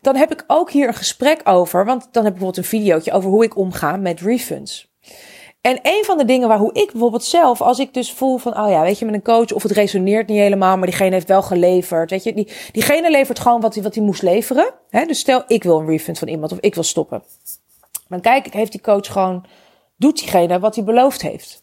dan 0.00 0.16
heb 0.16 0.32
ik 0.32 0.44
ook 0.46 0.70
hier 0.70 0.88
een 0.88 0.94
gesprek 0.94 1.40
over. 1.44 1.84
Want 1.84 2.02
dan 2.02 2.24
heb 2.24 2.32
ik 2.32 2.38
bijvoorbeeld 2.38 2.56
een 2.56 2.78
videootje 2.78 3.12
over 3.12 3.30
hoe 3.30 3.44
ik 3.44 3.56
omga 3.56 3.96
met 3.96 4.20
refunds. 4.20 4.94
En 5.60 5.78
een 5.82 6.04
van 6.04 6.18
de 6.18 6.24
dingen 6.24 6.48
waar 6.48 6.58
hoe 6.58 6.72
ik 6.72 6.90
bijvoorbeeld 6.90 7.24
zelf, 7.24 7.60
als 7.60 7.78
ik 7.78 7.94
dus 7.94 8.12
voel 8.12 8.38
van, 8.38 8.58
oh 8.58 8.70
ja, 8.70 8.82
weet 8.82 8.98
je, 8.98 9.04
met 9.04 9.14
een 9.14 9.22
coach 9.22 9.52
of 9.52 9.62
het 9.62 9.72
resoneert 9.72 10.28
niet 10.28 10.38
helemaal, 10.38 10.76
maar 10.76 10.86
diegene 10.86 11.10
heeft 11.10 11.28
wel 11.28 11.42
geleverd. 11.42 12.10
Weet 12.10 12.24
je, 12.24 12.34
die, 12.34 12.48
diegene 12.72 13.10
levert 13.10 13.38
gewoon 13.38 13.60
wat 13.60 13.74
hij 13.74 13.82
wat 13.82 13.94
hij 13.94 14.04
moest 14.04 14.22
leveren. 14.22 14.70
Hè? 14.90 15.04
Dus 15.04 15.18
stel, 15.18 15.42
ik 15.46 15.62
wil 15.62 15.78
een 15.78 15.86
refund 15.86 16.18
van 16.18 16.28
iemand 16.28 16.52
of 16.52 16.58
ik 16.60 16.74
wil 16.74 16.82
stoppen. 16.82 17.22
Dan 18.08 18.20
kijk 18.20 18.46
ik, 18.46 18.52
heeft 18.52 18.72
die 18.72 18.80
coach 18.80 19.06
gewoon, 19.06 19.44
doet 19.96 20.18
diegene 20.18 20.58
wat 20.58 20.74
hij 20.74 20.84
beloofd 20.84 21.22
heeft? 21.22 21.60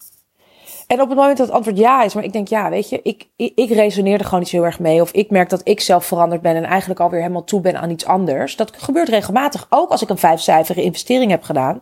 En 0.88 1.02
op 1.02 1.08
het 1.08 1.18
moment 1.18 1.38
dat 1.38 1.48
het 1.48 1.56
antwoord 1.56 1.78
ja 1.78 2.04
is, 2.04 2.14
maar 2.14 2.24
ik 2.24 2.34
denk, 2.34 2.48
ja, 2.48 2.70
weet 2.70 2.90
je, 2.90 3.00
ik, 3.04 3.28
ik, 3.36 3.52
ik 3.56 3.70
resoneer 3.70 4.20
er 4.20 4.26
gewoon 4.26 4.40
niet 4.40 4.50
zo 4.50 4.56
heel 4.56 4.66
erg 4.66 4.80
mee. 4.80 5.02
Of 5.02 5.12
ik 5.12 5.30
merk 5.30 5.50
dat 5.50 5.62
ik 5.64 5.80
zelf 5.80 6.06
veranderd 6.06 6.42
ben 6.42 6.56
en 6.56 6.64
eigenlijk 6.64 7.00
alweer 7.00 7.20
helemaal 7.22 7.44
toe 7.44 7.62
ben 7.62 7.80
aan 7.80 7.90
iets 7.90 8.06
anders. 8.06 8.56
Dat 8.56 8.72
gebeurt 8.78 9.10
regelmatig, 9.10 9.68
ook 9.70 9.90
als 9.90 10.02
ik 10.02 10.10
een 10.10 10.18
vijfcijferige 10.18 10.86
investering 10.86 11.32
heb 11.32 11.44
gedaan 11.44 11.82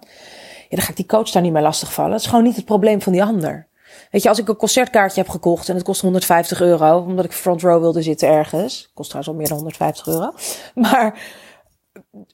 dan 0.76 0.84
ga 0.84 0.90
ik 0.90 0.96
die 0.96 1.06
coach 1.06 1.30
daar 1.30 1.42
niet 1.42 1.52
meer 1.52 1.62
lastig 1.62 1.94
vallen. 1.94 2.12
Het 2.12 2.22
is 2.22 2.28
gewoon 2.28 2.44
niet 2.44 2.56
het 2.56 2.66
probleem 2.66 3.02
van 3.02 3.12
die 3.12 3.24
ander. 3.24 3.68
Weet 4.12 4.24
je, 4.24 4.30
als 4.30 4.40
ik 4.40 4.48
een 4.48 4.56
concertkaartje 4.56 5.22
heb 5.22 5.30
gekocht 5.30 5.70
en 5.70 5.76
het 5.76 5.84
kost 5.84 6.02
150 6.02 6.62
euro, 6.62 6.98
omdat 6.98 7.26
ik 7.26 7.32
front 7.32 7.62
row 7.62 7.80
wilde 7.80 8.02
zitten 8.02 8.28
ergens, 8.28 8.92
kost 8.94 9.10
trouwens 9.10 9.34
al 9.34 9.40
meer 9.40 9.48
dan 9.48 9.58
150 9.58 10.08
euro. 10.08 10.34
Maar 10.76 11.20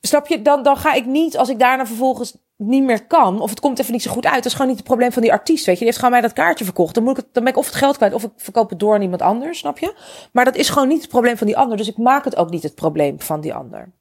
snap 0.02 0.28
je, 0.28 0.42
dan, 0.42 0.64
dan 0.64 0.78
ga 0.78 0.94
ik 0.94 1.06
niet, 1.06 1.38
als 1.38 1.50
ik 1.50 1.60
daarna 1.60 1.86
vervolgens 1.86 2.38
niet 2.58 2.84
meer 2.84 3.06
kan, 3.06 3.42
of 3.42 3.50
het 3.50 3.60
komt 3.60 3.80
even 3.80 3.92
niet 3.92 4.02
zo 4.02 4.12
goed 4.12 4.26
uit, 4.26 4.36
dat 4.36 4.46
is 4.46 4.52
gewoon 4.52 4.68
niet 4.68 4.78
het 4.78 4.86
probleem 4.86 5.12
van 5.12 5.22
die 5.22 5.32
artiest, 5.32 5.66
weet 5.66 5.74
je. 5.74 5.76
Die 5.76 5.86
heeft 5.86 5.98
gewoon 5.98 6.12
mij 6.12 6.22
dat 6.22 6.34
kaartje 6.34 6.66
verkocht. 6.66 6.96
Dan, 6.96 7.04
moet 7.04 7.18
ik 7.18 7.26
dan 7.32 7.44
ben 7.44 7.54
ik 7.54 7.60
of 7.60 7.66
het 7.66 7.76
geld 7.76 7.98
kwijt, 7.98 8.14
of 8.14 8.24
ik 8.24 8.32
verkoop 8.36 8.70
het 8.70 8.80
door 8.80 8.96
aan 8.96 9.02
iemand 9.02 9.22
anders, 9.22 9.58
snap 9.58 9.78
je? 9.78 9.96
Maar 10.32 10.46
dat 10.46 10.56
is 10.56 10.70
gewoon 10.70 10.88
niet 10.88 11.02
het 11.02 11.10
probleem 11.10 11.38
van 11.38 11.48
die 11.48 11.58
ander, 11.58 11.78
dus 11.78 11.88
ik 11.88 11.98
maak 11.98 12.26
het 12.26 12.36
ook 12.36 12.50
niet 12.50 12.64
het 12.64 12.76
probleem 12.76 13.22
van 13.22 13.42
die 13.42 13.54
ander. 13.54 13.92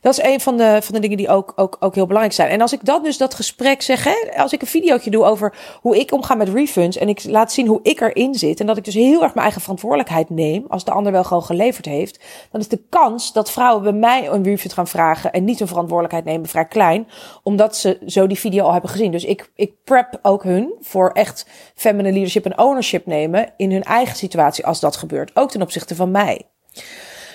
Dat 0.00 0.18
is 0.18 0.24
een 0.24 0.40
van 0.40 0.56
de, 0.56 0.78
van 0.82 0.94
de 0.94 1.00
dingen 1.00 1.16
die 1.16 1.28
ook, 1.28 1.52
ook, 1.56 1.76
ook 1.80 1.94
heel 1.94 2.06
belangrijk 2.06 2.36
zijn. 2.36 2.50
En 2.50 2.60
als 2.60 2.72
ik 2.72 2.84
dat 2.84 3.04
dus 3.04 3.16
dat 3.16 3.34
gesprek 3.34 3.82
zeg, 3.82 4.04
hè, 4.04 4.42
als 4.42 4.52
ik 4.52 4.60
een 4.60 4.66
videootje 4.66 5.10
doe 5.10 5.24
over 5.24 5.54
hoe 5.80 5.98
ik 5.98 6.12
omga 6.12 6.34
met 6.34 6.48
refunds 6.48 6.96
en 6.96 7.08
ik 7.08 7.24
laat 7.24 7.52
zien 7.52 7.66
hoe 7.66 7.80
ik 7.82 8.00
erin 8.00 8.34
zit 8.34 8.60
en 8.60 8.66
dat 8.66 8.76
ik 8.76 8.84
dus 8.84 8.94
heel 8.94 9.22
erg 9.22 9.34
mijn 9.34 9.42
eigen 9.42 9.60
verantwoordelijkheid 9.60 10.30
neem 10.30 10.64
als 10.68 10.84
de 10.84 10.90
ander 10.90 11.12
wel 11.12 11.24
gewoon 11.24 11.42
geleverd 11.42 11.86
heeft, 11.86 12.20
dan 12.50 12.60
is 12.60 12.68
de 12.68 12.82
kans 12.88 13.32
dat 13.32 13.50
vrouwen 13.50 13.82
bij 13.82 13.92
mij 13.92 14.28
een 14.28 14.44
refund 14.44 14.72
gaan 14.72 14.88
vragen 14.88 15.32
en 15.32 15.44
niet 15.44 15.58
hun 15.58 15.68
verantwoordelijkheid 15.68 16.24
nemen 16.24 16.48
vrij 16.48 16.66
klein, 16.66 17.08
omdat 17.42 17.76
ze 17.76 17.98
zo 18.06 18.26
die 18.26 18.38
video 18.38 18.64
al 18.64 18.72
hebben 18.72 18.90
gezien. 18.90 19.12
Dus 19.12 19.24
ik, 19.24 19.50
ik 19.54 19.72
prep 19.84 20.18
ook 20.22 20.42
hun 20.42 20.74
voor 20.80 21.10
echt 21.10 21.46
feminine 21.74 22.12
leadership 22.12 22.44
en 22.44 22.58
ownership 22.58 23.06
nemen 23.06 23.52
in 23.56 23.72
hun 23.72 23.82
eigen 23.82 24.16
situatie 24.16 24.66
als 24.66 24.80
dat 24.80 24.96
gebeurt, 24.96 25.30
ook 25.34 25.50
ten 25.50 25.62
opzichte 25.62 25.94
van 25.94 26.10
mij. 26.10 26.42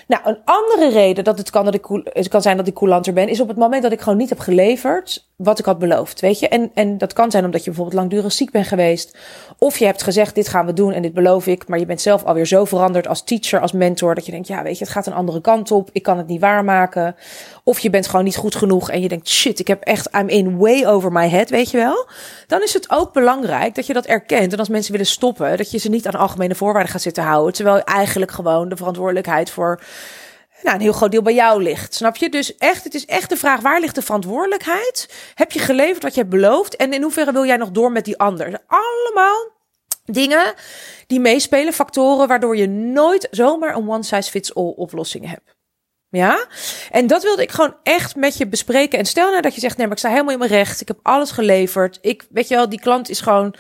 Nou, 0.07 0.22
een 0.24 0.38
andere 0.45 0.89
reden 0.89 1.24
dat 1.24 1.38
het 1.38 1.50
kan, 1.50 1.65
dat 1.65 1.74
ik, 1.74 1.86
het 2.03 2.27
kan 2.27 2.41
zijn 2.41 2.57
dat 2.57 2.67
ik 2.67 2.74
coulanter 2.74 3.13
ben, 3.13 3.27
is 3.29 3.39
op 3.39 3.48
het 3.48 3.57
moment 3.57 3.83
dat 3.83 3.91
ik 3.91 4.01
gewoon 4.01 4.17
niet 4.17 4.29
heb 4.29 4.39
geleverd 4.39 5.27
wat 5.43 5.59
ik 5.59 5.65
had 5.65 5.79
beloofd. 5.79 6.19
Weet 6.19 6.39
je? 6.39 6.47
En, 6.47 6.71
en 6.73 6.97
dat 6.97 7.13
kan 7.13 7.31
zijn 7.31 7.45
omdat 7.45 7.63
je 7.63 7.69
bijvoorbeeld 7.69 8.00
langdurig 8.00 8.31
ziek 8.31 8.51
bent 8.51 8.67
geweest. 8.67 9.17
Of 9.57 9.77
je 9.77 9.85
hebt 9.85 10.03
gezegd, 10.03 10.35
dit 10.35 10.47
gaan 10.47 10.65
we 10.65 10.73
doen 10.73 10.93
en 10.93 11.01
dit 11.01 11.13
beloof 11.13 11.47
ik. 11.47 11.67
Maar 11.67 11.79
je 11.79 11.85
bent 11.85 12.01
zelf 12.01 12.23
alweer 12.23 12.45
zo 12.45 12.65
veranderd 12.65 13.07
als 13.07 13.23
teacher, 13.23 13.59
als 13.59 13.71
mentor, 13.71 14.15
dat 14.15 14.25
je 14.25 14.31
denkt, 14.31 14.47
ja, 14.47 14.63
weet 14.63 14.77
je, 14.77 14.83
het 14.83 14.93
gaat 14.93 15.07
een 15.07 15.13
andere 15.13 15.41
kant 15.41 15.71
op. 15.71 15.89
Ik 15.91 16.03
kan 16.03 16.17
het 16.17 16.27
niet 16.27 16.41
waarmaken. 16.41 17.15
Of 17.63 17.79
je 17.79 17.89
bent 17.89 18.07
gewoon 18.07 18.25
niet 18.25 18.35
goed 18.35 18.55
genoeg 18.55 18.89
en 18.89 19.01
je 19.01 19.07
denkt, 19.07 19.29
shit, 19.29 19.59
ik 19.59 19.67
heb 19.67 19.81
echt, 19.83 20.09
I'm 20.15 20.29
in 20.29 20.57
way 20.57 20.85
over 20.85 21.12
my 21.12 21.29
head, 21.29 21.50
weet 21.50 21.71
je 21.71 21.77
wel. 21.77 22.07
Dan 22.47 22.62
is 22.62 22.73
het 22.73 22.89
ook 22.89 23.13
belangrijk 23.13 23.75
dat 23.75 23.88
je 23.88 23.93
dat 23.93 24.05
erkent. 24.05 24.53
En 24.53 24.59
als 24.59 24.69
mensen 24.69 24.91
willen 24.91 25.07
stoppen, 25.07 25.57
dat 25.57 25.71
je 25.71 25.77
ze 25.77 25.89
niet 25.89 26.07
aan 26.07 26.19
algemene 26.19 26.55
voorwaarden 26.55 26.91
gaat 26.91 27.01
zitten 27.01 27.23
houden. 27.23 27.53
Terwijl 27.53 27.79
eigenlijk 27.79 28.31
gewoon 28.31 28.69
de 28.69 28.75
verantwoordelijkheid 28.75 29.50
voor 29.50 29.81
nou, 30.63 30.75
een 30.75 30.82
heel 30.82 30.93
groot 30.93 31.12
deel 31.12 31.22
bij 31.22 31.34
jou 31.34 31.63
ligt. 31.63 31.93
Snap 31.93 32.15
je? 32.15 32.29
Dus 32.29 32.58
echt, 32.58 32.84
het 32.84 32.93
is 32.93 33.05
echt 33.05 33.29
de 33.29 33.38
vraag: 33.38 33.62
waar 33.62 33.79
ligt 33.79 33.96
de 33.96 34.01
verantwoordelijkheid? 34.01 35.13
Heb 35.34 35.51
je 35.51 35.60
geleverd 35.60 36.03
wat 36.03 36.13
je 36.13 36.20
hebt 36.20 36.34
beloofd? 36.34 36.75
En 36.75 36.93
in 36.93 37.01
hoeverre 37.01 37.32
wil 37.32 37.46
jij 37.46 37.58
nog 37.58 37.72
door 37.72 37.91
met 37.91 38.05
die 38.05 38.17
ander? 38.17 38.60
Allemaal 38.67 39.51
dingen 40.05 40.53
die 41.08 41.20
meespelen, 41.20 41.74
factoren 41.74 42.27
waardoor 42.27 42.58
je 42.58 42.67
nooit 42.67 43.27
zomaar 43.32 43.75
een 43.75 43.89
one 43.89 44.03
size 44.03 44.29
fits 44.29 44.55
all 44.55 44.74
oplossing 44.75 45.29
hebt. 45.29 45.55
Ja? 46.10 46.48
En 46.91 47.08
dat 47.08 47.24
wilde 47.24 47.41
ik 47.41 47.51
gewoon 47.51 47.75
echt 47.84 48.15
met 48.15 48.38
je 48.38 48.48
bespreken. 48.48 49.00
En 49.00 49.05
stel 49.05 49.29
nou 49.29 49.41
dat 49.41 49.55
je 49.55 49.62
zegt, 49.62 49.77
nee, 49.77 49.86
maar 49.86 49.96
ik 49.96 50.01
sta 50.01 50.10
helemaal 50.10 50.34
in 50.34 50.39
mijn 50.39 50.51
recht. 50.51 50.82
Ik 50.82 50.88
heb 50.88 51.00
alles 51.01 51.32
geleverd. 51.32 51.98
Ik, 52.01 52.25
weet 52.29 52.48
je 52.48 52.55
wel, 52.55 52.70
die 52.70 52.79
klant 52.79 53.10
is 53.10 53.22
gewoon 53.22 53.55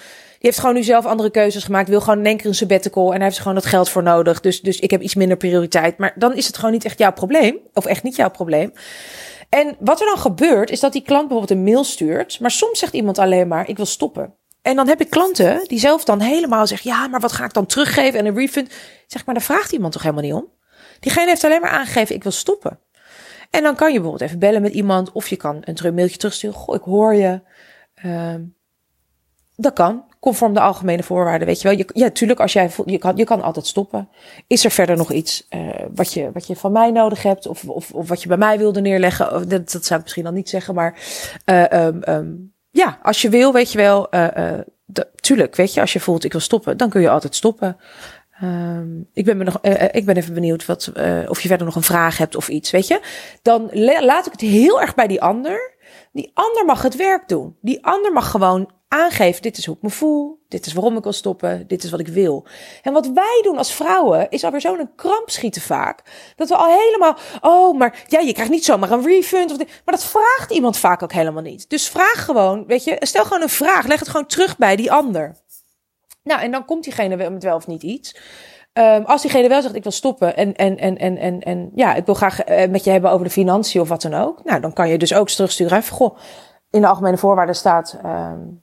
heeft 0.49 0.59
gewoon 0.59 0.75
nu 0.75 0.83
zelf 0.83 1.05
andere 1.05 1.29
keuzes 1.29 1.63
gemaakt. 1.63 1.89
Wil 1.89 2.01
gewoon 2.01 2.19
in 2.19 2.25
één 2.25 2.37
keer 2.37 2.45
een 2.45 2.55
sabbatical. 2.55 3.09
En 3.09 3.15
hij 3.15 3.25
heeft 3.25 3.37
gewoon 3.37 3.53
dat 3.53 3.65
geld 3.65 3.89
voor 3.89 4.03
nodig. 4.03 4.39
Dus, 4.39 4.61
dus 4.61 4.79
ik 4.79 4.91
heb 4.91 5.01
iets 5.01 5.15
minder 5.15 5.37
prioriteit. 5.37 5.97
Maar 5.97 6.13
dan 6.15 6.35
is 6.35 6.47
het 6.47 6.55
gewoon 6.55 6.71
niet 6.71 6.85
echt 6.85 6.97
jouw 6.97 7.13
probleem. 7.13 7.57
Of 7.73 7.85
echt 7.85 8.03
niet 8.03 8.15
jouw 8.15 8.29
probleem. 8.29 8.73
En 9.49 9.75
wat 9.79 9.99
er 9.99 10.05
dan 10.05 10.17
gebeurt, 10.17 10.69
is 10.69 10.79
dat 10.79 10.93
die 10.93 11.01
klant 11.01 11.27
bijvoorbeeld 11.27 11.59
een 11.59 11.63
mail 11.63 11.83
stuurt. 11.83 12.39
Maar 12.39 12.51
soms 12.51 12.79
zegt 12.79 12.93
iemand 12.93 13.17
alleen 13.17 13.47
maar, 13.47 13.69
ik 13.69 13.77
wil 13.77 13.85
stoppen. 13.85 14.35
En 14.61 14.75
dan 14.75 14.87
heb 14.87 15.01
ik 15.01 15.09
klanten 15.09 15.67
die 15.67 15.79
zelf 15.79 16.03
dan 16.03 16.19
helemaal 16.19 16.67
zeggen, 16.67 16.91
ja, 16.91 17.07
maar 17.07 17.19
wat 17.19 17.31
ga 17.31 17.45
ik 17.45 17.53
dan 17.53 17.65
teruggeven 17.65 18.19
en 18.19 18.25
een 18.25 18.35
refund? 18.35 18.69
Zeg 19.07 19.25
maar, 19.25 19.35
daar 19.35 19.43
vraagt 19.43 19.71
iemand 19.71 19.93
toch 19.93 20.01
helemaal 20.01 20.23
niet 20.23 20.33
om? 20.33 20.47
Diegene 20.99 21.27
heeft 21.27 21.43
alleen 21.43 21.61
maar 21.61 21.69
aangegeven, 21.69 22.15
ik 22.15 22.23
wil 22.23 22.31
stoppen. 22.31 22.79
En 23.49 23.63
dan 23.63 23.75
kan 23.75 23.87
je 23.87 23.99
bijvoorbeeld 23.99 24.29
even 24.29 24.39
bellen 24.39 24.61
met 24.61 24.73
iemand. 24.73 25.11
Of 25.11 25.27
je 25.27 25.35
kan 25.35 25.61
een 25.61 25.93
mailtje 25.93 26.17
terugsturen. 26.17 26.55
Goh, 26.55 26.75
ik 26.75 26.81
hoor 26.81 27.13
je. 27.13 27.41
Uh, 28.05 28.35
dat 29.55 29.73
kan 29.73 30.05
conform 30.23 30.53
de 30.53 30.59
algemene 30.59 31.03
voorwaarden, 31.03 31.47
weet 31.47 31.61
je 31.61 31.67
wel. 31.67 31.77
Je, 31.77 31.85
ja, 31.93 32.09
tuurlijk, 32.09 32.39
als 32.39 32.53
jij 32.53 32.69
je 32.85 32.97
kan, 32.97 33.15
je 33.15 33.23
kan 33.23 33.41
altijd 33.41 33.67
stoppen. 33.67 34.09
Is 34.47 34.65
er 34.65 34.71
verder 34.71 34.97
nog 34.97 35.11
iets 35.11 35.47
uh, 35.49 35.69
wat, 35.95 36.13
je, 36.13 36.29
wat 36.33 36.47
je 36.47 36.55
van 36.55 36.71
mij 36.71 36.91
nodig 36.91 37.23
hebt, 37.23 37.47
of, 37.47 37.63
of, 37.63 37.91
of 37.91 38.07
wat 38.07 38.21
je 38.21 38.27
bij 38.27 38.37
mij 38.37 38.57
wilde 38.57 38.81
neerleggen? 38.81 39.49
Dat, 39.49 39.71
dat 39.71 39.85
zou 39.85 39.95
ik 39.95 40.01
misschien 40.01 40.23
dan 40.23 40.33
niet 40.33 40.49
zeggen, 40.49 40.75
maar 40.75 40.99
uh, 41.45 41.87
ja, 42.71 42.99
als 43.01 43.21
je 43.21 43.29
wil, 43.29 43.53
weet 43.53 43.71
je 43.71 43.77
wel. 43.77 44.07
Uh, 44.15 44.59
tuurlijk, 45.15 45.55
weet 45.55 45.73
je, 45.73 45.81
als 45.81 45.93
je 45.93 45.99
voelt 45.99 46.23
ik 46.23 46.31
wil 46.31 46.41
stoppen, 46.41 46.77
dan 46.77 46.89
kun 46.89 47.01
je 47.01 47.09
altijd 47.09 47.35
stoppen. 47.35 47.77
Um, 48.43 49.09
ik, 49.13 49.25
ben 49.25 49.37
me 49.37 49.43
nog, 49.43 49.61
ik 49.91 50.05
ben 50.05 50.17
even 50.17 50.33
benieuwd 50.33 50.65
wat, 50.65 50.91
of 51.27 51.41
je 51.41 51.47
verder 51.47 51.65
nog 51.65 51.75
een 51.75 51.83
vraag 51.83 52.17
hebt 52.17 52.35
of 52.35 52.47
iets, 52.47 52.71
weet 52.71 52.87
je. 52.87 53.01
Dan 53.41 53.69
laat 53.99 54.25
ik 54.25 54.31
het 54.31 54.41
heel 54.41 54.81
erg 54.81 54.95
bij 54.95 55.07
die 55.07 55.21
ander. 55.21 55.71
Die 56.11 56.31
ander 56.33 56.65
mag 56.65 56.81
het 56.81 56.95
werk 56.95 57.27
doen. 57.27 57.55
Die 57.61 57.85
ander 57.85 58.11
mag 58.11 58.31
gewoon 58.31 58.71
aangeven, 58.93 59.41
dit 59.41 59.57
is 59.57 59.65
hoe 59.65 59.75
ik 59.75 59.81
me 59.81 59.89
voel, 59.89 60.39
dit 60.47 60.65
is 60.65 60.73
waarom 60.73 60.97
ik 60.97 61.03
wil 61.03 61.11
stoppen, 61.11 61.67
dit 61.67 61.83
is 61.83 61.91
wat 61.91 61.99
ik 61.99 62.07
wil. 62.07 62.45
En 62.81 62.93
wat 62.93 63.07
wij 63.07 63.39
doen 63.43 63.57
als 63.57 63.73
vrouwen 63.73 64.29
is 64.29 64.43
alweer 64.43 64.61
zo'n 64.61 64.91
kramp 64.95 65.29
schieten 65.29 65.61
vaak, 65.61 66.03
dat 66.35 66.49
we 66.49 66.55
al 66.55 66.79
helemaal, 66.79 67.17
oh, 67.41 67.77
maar 67.77 68.03
ja, 68.07 68.19
je 68.19 68.33
krijgt 68.33 68.51
niet 68.51 68.65
zomaar 68.65 68.91
een 68.91 69.05
refund. 69.05 69.51
Of 69.51 69.57
dit, 69.57 69.67
maar 69.85 69.95
dat 69.95 70.05
vraagt 70.05 70.51
iemand 70.51 70.77
vaak 70.77 71.03
ook 71.03 71.11
helemaal 71.11 71.43
niet. 71.43 71.69
Dus 71.69 71.89
vraag 71.89 72.25
gewoon, 72.25 72.65
weet 72.67 72.83
je, 72.83 72.97
stel 72.99 73.23
gewoon 73.23 73.41
een 73.41 73.49
vraag, 73.49 73.87
leg 73.87 73.99
het 73.99 74.09
gewoon 74.09 74.27
terug 74.27 74.57
bij 74.57 74.75
die 74.75 74.91
ander. 74.91 75.35
Nou, 76.23 76.41
en 76.41 76.51
dan 76.51 76.65
komt 76.65 76.83
diegene 76.83 77.29
met 77.29 77.43
wel 77.43 77.55
of 77.55 77.67
niet 77.67 77.83
iets. 77.83 78.15
Um, 78.73 79.03
als 79.05 79.21
diegene 79.21 79.47
wel 79.47 79.61
zegt, 79.61 79.75
ik 79.75 79.83
wil 79.83 79.91
stoppen 79.91 80.35
en, 80.35 80.55
en, 80.55 80.77
en, 80.77 80.97
en, 80.97 81.17
en, 81.17 81.39
en 81.39 81.71
ja, 81.75 81.93
ik 81.93 82.05
wil 82.05 82.15
graag 82.15 82.49
uh, 82.49 82.69
met 82.69 82.83
je 82.83 82.89
hebben 82.89 83.11
over 83.11 83.25
de 83.25 83.31
financiën 83.31 83.81
of 83.81 83.89
wat 83.89 84.01
dan 84.01 84.13
ook. 84.13 84.43
Nou, 84.43 84.61
dan 84.61 84.73
kan 84.73 84.89
je 84.89 84.97
dus 84.97 85.13
ook 85.13 85.29
terugsturen. 85.29 85.77
Even, 85.77 85.95
goh, 85.95 86.17
in 86.69 86.81
de 86.81 86.87
algemene 86.87 87.17
voorwaarden 87.17 87.55
staat, 87.55 87.99
um, 88.05 88.62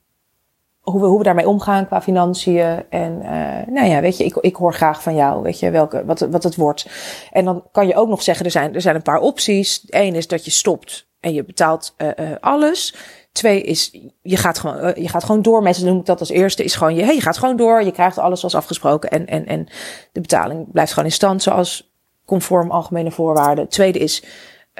hoe 0.80 1.00
we, 1.00 1.06
hoe 1.06 1.18
we 1.18 1.24
daarmee 1.24 1.48
omgaan 1.48 1.86
qua 1.86 2.02
financiën. 2.02 2.84
En 2.88 3.18
uh, 3.22 3.74
nou 3.74 3.88
ja, 3.88 4.00
weet 4.00 4.16
je, 4.16 4.24
ik, 4.24 4.36
ik 4.36 4.56
hoor 4.56 4.74
graag 4.74 5.02
van 5.02 5.14
jou, 5.14 5.42
weet 5.42 5.58
je, 5.58 5.70
welke, 5.70 6.04
wat, 6.04 6.20
wat 6.20 6.42
het 6.42 6.56
wordt. 6.56 6.86
En 7.32 7.44
dan 7.44 7.64
kan 7.72 7.86
je 7.86 7.94
ook 7.94 8.08
nog 8.08 8.22
zeggen, 8.22 8.44
er 8.44 8.50
zijn, 8.50 8.74
er 8.74 8.80
zijn 8.80 8.94
een 8.94 9.02
paar 9.02 9.20
opties. 9.20 9.84
Eén 9.86 10.14
is 10.14 10.28
dat 10.28 10.44
je 10.44 10.50
stopt 10.50 11.08
en 11.20 11.32
je 11.32 11.44
betaalt 11.44 11.94
uh, 11.98 12.08
uh, 12.08 12.30
alles. 12.40 12.94
Twee 13.32 13.62
is, 13.62 13.98
je 14.22 14.36
gaat 14.36 14.58
gewoon, 14.58 14.92
je 15.02 15.08
gaat 15.08 15.24
gewoon 15.24 15.42
door. 15.42 15.62
Mensen 15.62 15.86
doen 15.86 16.04
dat 16.04 16.20
als 16.20 16.28
eerste, 16.30 16.64
is 16.64 16.74
gewoon 16.74 16.94
je, 16.94 17.02
hey, 17.02 17.14
je 17.14 17.20
gaat 17.20 17.38
gewoon 17.38 17.56
door. 17.56 17.82
Je 17.82 17.92
krijgt 17.92 18.18
alles 18.18 18.38
zoals 18.38 18.54
afgesproken. 18.54 19.10
En, 19.10 19.26
en, 19.26 19.46
en 19.46 19.68
de 20.12 20.20
betaling 20.20 20.72
blijft 20.72 20.92
gewoon 20.92 21.08
in 21.08 21.14
stand 21.14 21.42
zoals 21.42 21.94
conform 22.24 22.70
algemene 22.70 23.10
voorwaarden. 23.10 23.68
Tweede 23.68 23.98
is, 23.98 24.24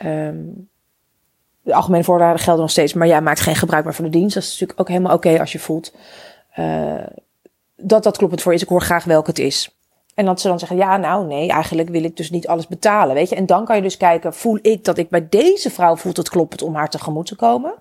um, 0.04 0.70
de 1.62 1.74
algemene 1.74 2.04
voorwaarden 2.04 2.42
gelden 2.42 2.62
nog 2.62 2.70
steeds, 2.70 2.94
maar 2.94 3.06
jij 3.06 3.20
maakt 3.20 3.40
geen 3.40 3.56
gebruik 3.56 3.84
meer 3.84 3.94
van 3.94 4.04
de 4.04 4.10
dienst. 4.10 4.34
Dat 4.34 4.42
is 4.42 4.50
natuurlijk 4.50 4.80
ook 4.80 4.88
helemaal 4.88 5.14
oké 5.14 5.40
als 5.40 5.52
je 5.52 5.58
voelt. 5.58 5.94
Uh, 6.58 6.94
dat 7.76 8.02
dat 8.02 8.16
kloppend 8.16 8.42
voor 8.42 8.54
is. 8.54 8.62
Ik 8.62 8.68
hoor 8.68 8.82
graag 8.82 9.04
welke 9.04 9.30
het 9.30 9.38
is. 9.38 9.74
En 10.14 10.24
dat 10.24 10.40
ze 10.40 10.48
dan 10.48 10.58
zeggen, 10.58 10.76
ja, 10.76 10.96
nou 10.96 11.26
nee, 11.26 11.48
eigenlijk 11.48 11.88
wil 11.88 12.04
ik 12.04 12.16
dus 12.16 12.30
niet 12.30 12.48
alles 12.48 12.66
betalen, 12.66 13.14
weet 13.14 13.28
je. 13.28 13.34
En 13.34 13.46
dan 13.46 13.64
kan 13.64 13.76
je 13.76 13.82
dus 13.82 13.96
kijken, 13.96 14.34
voel 14.34 14.58
ik 14.62 14.84
dat 14.84 14.98
ik 14.98 15.08
bij 15.08 15.28
deze 15.28 15.70
vrouw 15.70 15.96
voelt 15.96 16.16
het 16.16 16.28
kloppend 16.28 16.62
om 16.62 16.74
haar 16.74 16.90
tegemoet 16.90 17.26
te 17.26 17.36
komen? 17.36 17.74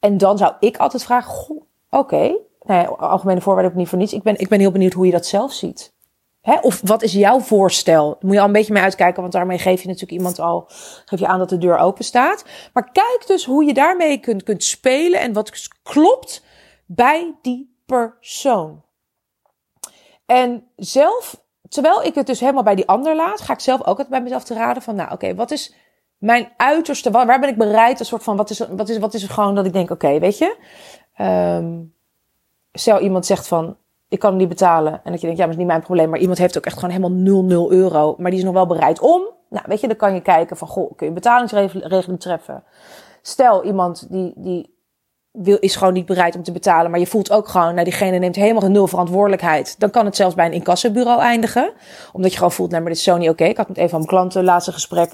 En 0.00 0.18
dan 0.18 0.38
zou 0.38 0.52
ik 0.60 0.76
altijd 0.76 1.04
vragen, 1.04 1.62
oké, 1.90 2.36
nou 2.62 2.98
algemene 2.98 3.40
voorwaarden 3.40 3.72
ook 3.72 3.78
niet 3.78 3.88
voor 3.88 3.98
niets. 3.98 4.12
Ik 4.12 4.22
ben, 4.22 4.38
ik 4.38 4.48
ben 4.48 4.60
heel 4.60 4.70
benieuwd 4.70 4.92
hoe 4.92 5.06
je 5.06 5.12
dat 5.12 5.26
zelf 5.26 5.52
ziet. 5.52 5.92
Hè? 6.40 6.58
Of 6.60 6.80
wat 6.84 7.02
is 7.02 7.12
jouw 7.12 7.40
voorstel? 7.40 8.16
Moet 8.20 8.32
je 8.32 8.40
al 8.40 8.46
een 8.46 8.52
beetje 8.52 8.72
mee 8.72 8.82
uitkijken, 8.82 9.20
want 9.20 9.32
daarmee 9.32 9.58
geef 9.58 9.80
je 9.80 9.86
natuurlijk 9.86 10.18
iemand 10.18 10.38
al, 10.38 10.64
geef 11.04 11.18
je 11.18 11.26
aan 11.26 11.38
dat 11.38 11.48
de 11.48 11.58
deur 11.58 11.78
open 11.78 12.04
staat. 12.04 12.44
Maar 12.72 12.92
kijk 12.92 13.24
dus 13.26 13.44
hoe 13.44 13.64
je 13.64 13.74
daarmee 13.74 14.18
kunt, 14.18 14.42
kunt 14.42 14.64
spelen 14.64 15.20
en 15.20 15.32
wat 15.32 15.68
klopt 15.82 16.44
bij 16.86 17.34
die 17.42 17.76
persoon. 17.86 18.82
En 20.26 20.64
zelf, 20.76 21.44
terwijl 21.68 22.02
ik 22.02 22.14
het 22.14 22.26
dus 22.26 22.40
helemaal 22.40 22.62
bij 22.62 22.74
die 22.74 22.88
ander 22.88 23.16
laat, 23.16 23.40
ga 23.40 23.52
ik 23.52 23.60
zelf 23.60 23.80
ook 23.80 23.86
altijd 23.86 24.08
bij 24.08 24.22
mezelf 24.22 24.44
te 24.44 24.54
raden 24.54 24.82
van, 24.82 24.94
nou 24.94 25.12
oké, 25.12 25.34
wat 25.34 25.50
is 25.50 25.74
mijn 26.18 26.52
uiterste, 26.56 27.10
waar, 27.10 27.40
ben 27.40 27.48
ik 27.48 27.58
bereid, 27.58 28.00
een 28.00 28.06
soort 28.06 28.22
van, 28.22 28.36
wat 28.36 28.50
is, 28.50 28.58
wat 28.58 28.88
is, 28.88 28.98
wat 28.98 29.14
is 29.14 29.22
er 29.22 29.28
gewoon 29.28 29.54
dat 29.54 29.66
ik 29.66 29.72
denk, 29.72 29.90
oké, 29.90 30.18
weet 30.18 30.38
je, 30.38 30.56
um, 31.18 31.94
stel 32.72 33.00
iemand 33.00 33.26
zegt 33.26 33.48
van, 33.48 33.76
ik 34.08 34.18
kan 34.18 34.30
hem 34.30 34.38
niet 34.38 34.48
betalen. 34.48 34.92
En 34.92 35.10
dat 35.10 35.20
je 35.20 35.26
denkt, 35.26 35.38
ja, 35.40 35.46
maar 35.46 35.46
dat 35.46 35.48
is 35.48 35.56
niet 35.56 35.66
mijn 35.66 35.82
probleem. 35.82 36.10
Maar 36.10 36.20
iemand 36.20 36.38
heeft 36.38 36.56
ook 36.58 36.66
echt 36.66 36.74
gewoon 36.74 36.90
helemaal 36.90 37.42
0, 37.42 37.72
euro. 37.72 38.14
Maar 38.18 38.30
die 38.30 38.38
is 38.38 38.44
nog 38.44 38.54
wel 38.54 38.66
bereid 38.66 39.00
om. 39.00 39.22
Nou, 39.48 39.64
weet 39.66 39.80
je, 39.80 39.86
dan 39.86 39.96
kan 39.96 40.14
je 40.14 40.20
kijken 40.20 40.56
van, 40.56 40.68
goh, 40.68 40.96
kun 40.96 41.06
je 41.06 41.12
betalingsregeling 41.12 42.20
treffen? 42.20 42.64
Stel 43.22 43.64
iemand 43.64 44.06
die, 44.10 44.32
die 44.36 44.76
wil, 45.32 45.56
is 45.60 45.76
gewoon 45.76 45.92
niet 45.92 46.06
bereid 46.06 46.36
om 46.36 46.42
te 46.42 46.52
betalen. 46.52 46.90
Maar 46.90 47.00
je 47.00 47.06
voelt 47.06 47.30
ook 47.30 47.48
gewoon, 47.48 47.72
nou, 47.72 47.84
diegene 47.84 48.18
neemt 48.18 48.36
helemaal 48.36 48.62
een 48.62 48.72
nul 48.72 48.86
verantwoordelijkheid. 48.86 49.74
Dan 49.80 49.90
kan 49.90 50.04
het 50.04 50.16
zelfs 50.16 50.34
bij 50.34 50.46
een 50.46 50.52
incassobureau 50.52 51.20
eindigen. 51.20 51.72
Omdat 52.12 52.30
je 52.30 52.36
gewoon 52.36 52.52
voelt, 52.52 52.70
nou, 52.70 52.82
maar 52.82 52.90
dit 52.90 53.00
is 53.00 53.06
zo 53.06 53.16
niet 53.16 53.30
oké. 53.30 53.44
Ik 53.44 53.56
had 53.56 53.68
met 53.68 53.78
een 53.78 53.88
van 53.88 53.98
mijn 53.98 54.10
klanten 54.10 54.44
laatste 54.44 54.72
gesprek. 54.72 55.12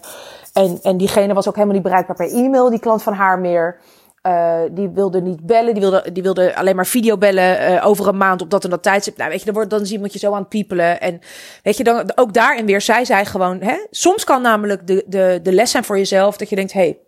En, 0.52 0.78
en 0.82 0.96
diegene 0.96 1.34
was 1.34 1.48
ook 1.48 1.54
helemaal 1.54 1.74
niet 1.74 1.84
bereikbaar 1.84 2.16
per 2.16 2.32
e-mail, 2.32 2.70
die 2.70 2.78
klant 2.78 3.02
van 3.02 3.12
haar 3.12 3.38
meer. 3.38 3.80
Uh, 4.26 4.60
die 4.70 4.88
wilde 4.88 5.20
niet 5.20 5.46
bellen, 5.46 5.72
die 5.72 5.82
wilde, 5.82 6.12
die 6.12 6.22
wilde 6.22 6.56
alleen 6.56 6.76
maar 6.76 6.86
videobellen 6.86 7.72
uh, 7.72 7.86
over 7.86 8.08
een 8.08 8.16
maand 8.16 8.42
op 8.42 8.50
dat 8.50 8.64
en 8.64 8.70
dat 8.70 8.82
tijdstip. 8.82 9.16
Nou, 9.16 9.30
weet 9.30 9.38
je, 9.38 9.44
dan, 9.44 9.54
wordt, 9.54 9.70
dan 9.70 9.84
iemand 9.84 10.12
je 10.12 10.18
zo 10.18 10.32
aan 10.32 10.38
het 10.38 10.48
piepelen. 10.48 11.00
En 11.00 11.20
weet 11.62 11.76
je, 11.76 11.84
dan, 11.84 12.12
ook 12.14 12.34
daarin 12.34 12.66
weer, 12.66 12.80
zij 12.80 13.04
zei 13.04 13.24
gewoon, 13.24 13.60
hè, 13.60 13.86
soms 13.90 14.24
kan 14.24 14.42
namelijk 14.42 14.86
de, 14.86 15.04
de, 15.06 15.40
de 15.42 15.52
les 15.52 15.70
zijn 15.70 15.84
voor 15.84 15.96
jezelf 15.96 16.36
dat 16.36 16.48
je 16.48 16.56
denkt, 16.56 16.72
hey, 16.72 16.98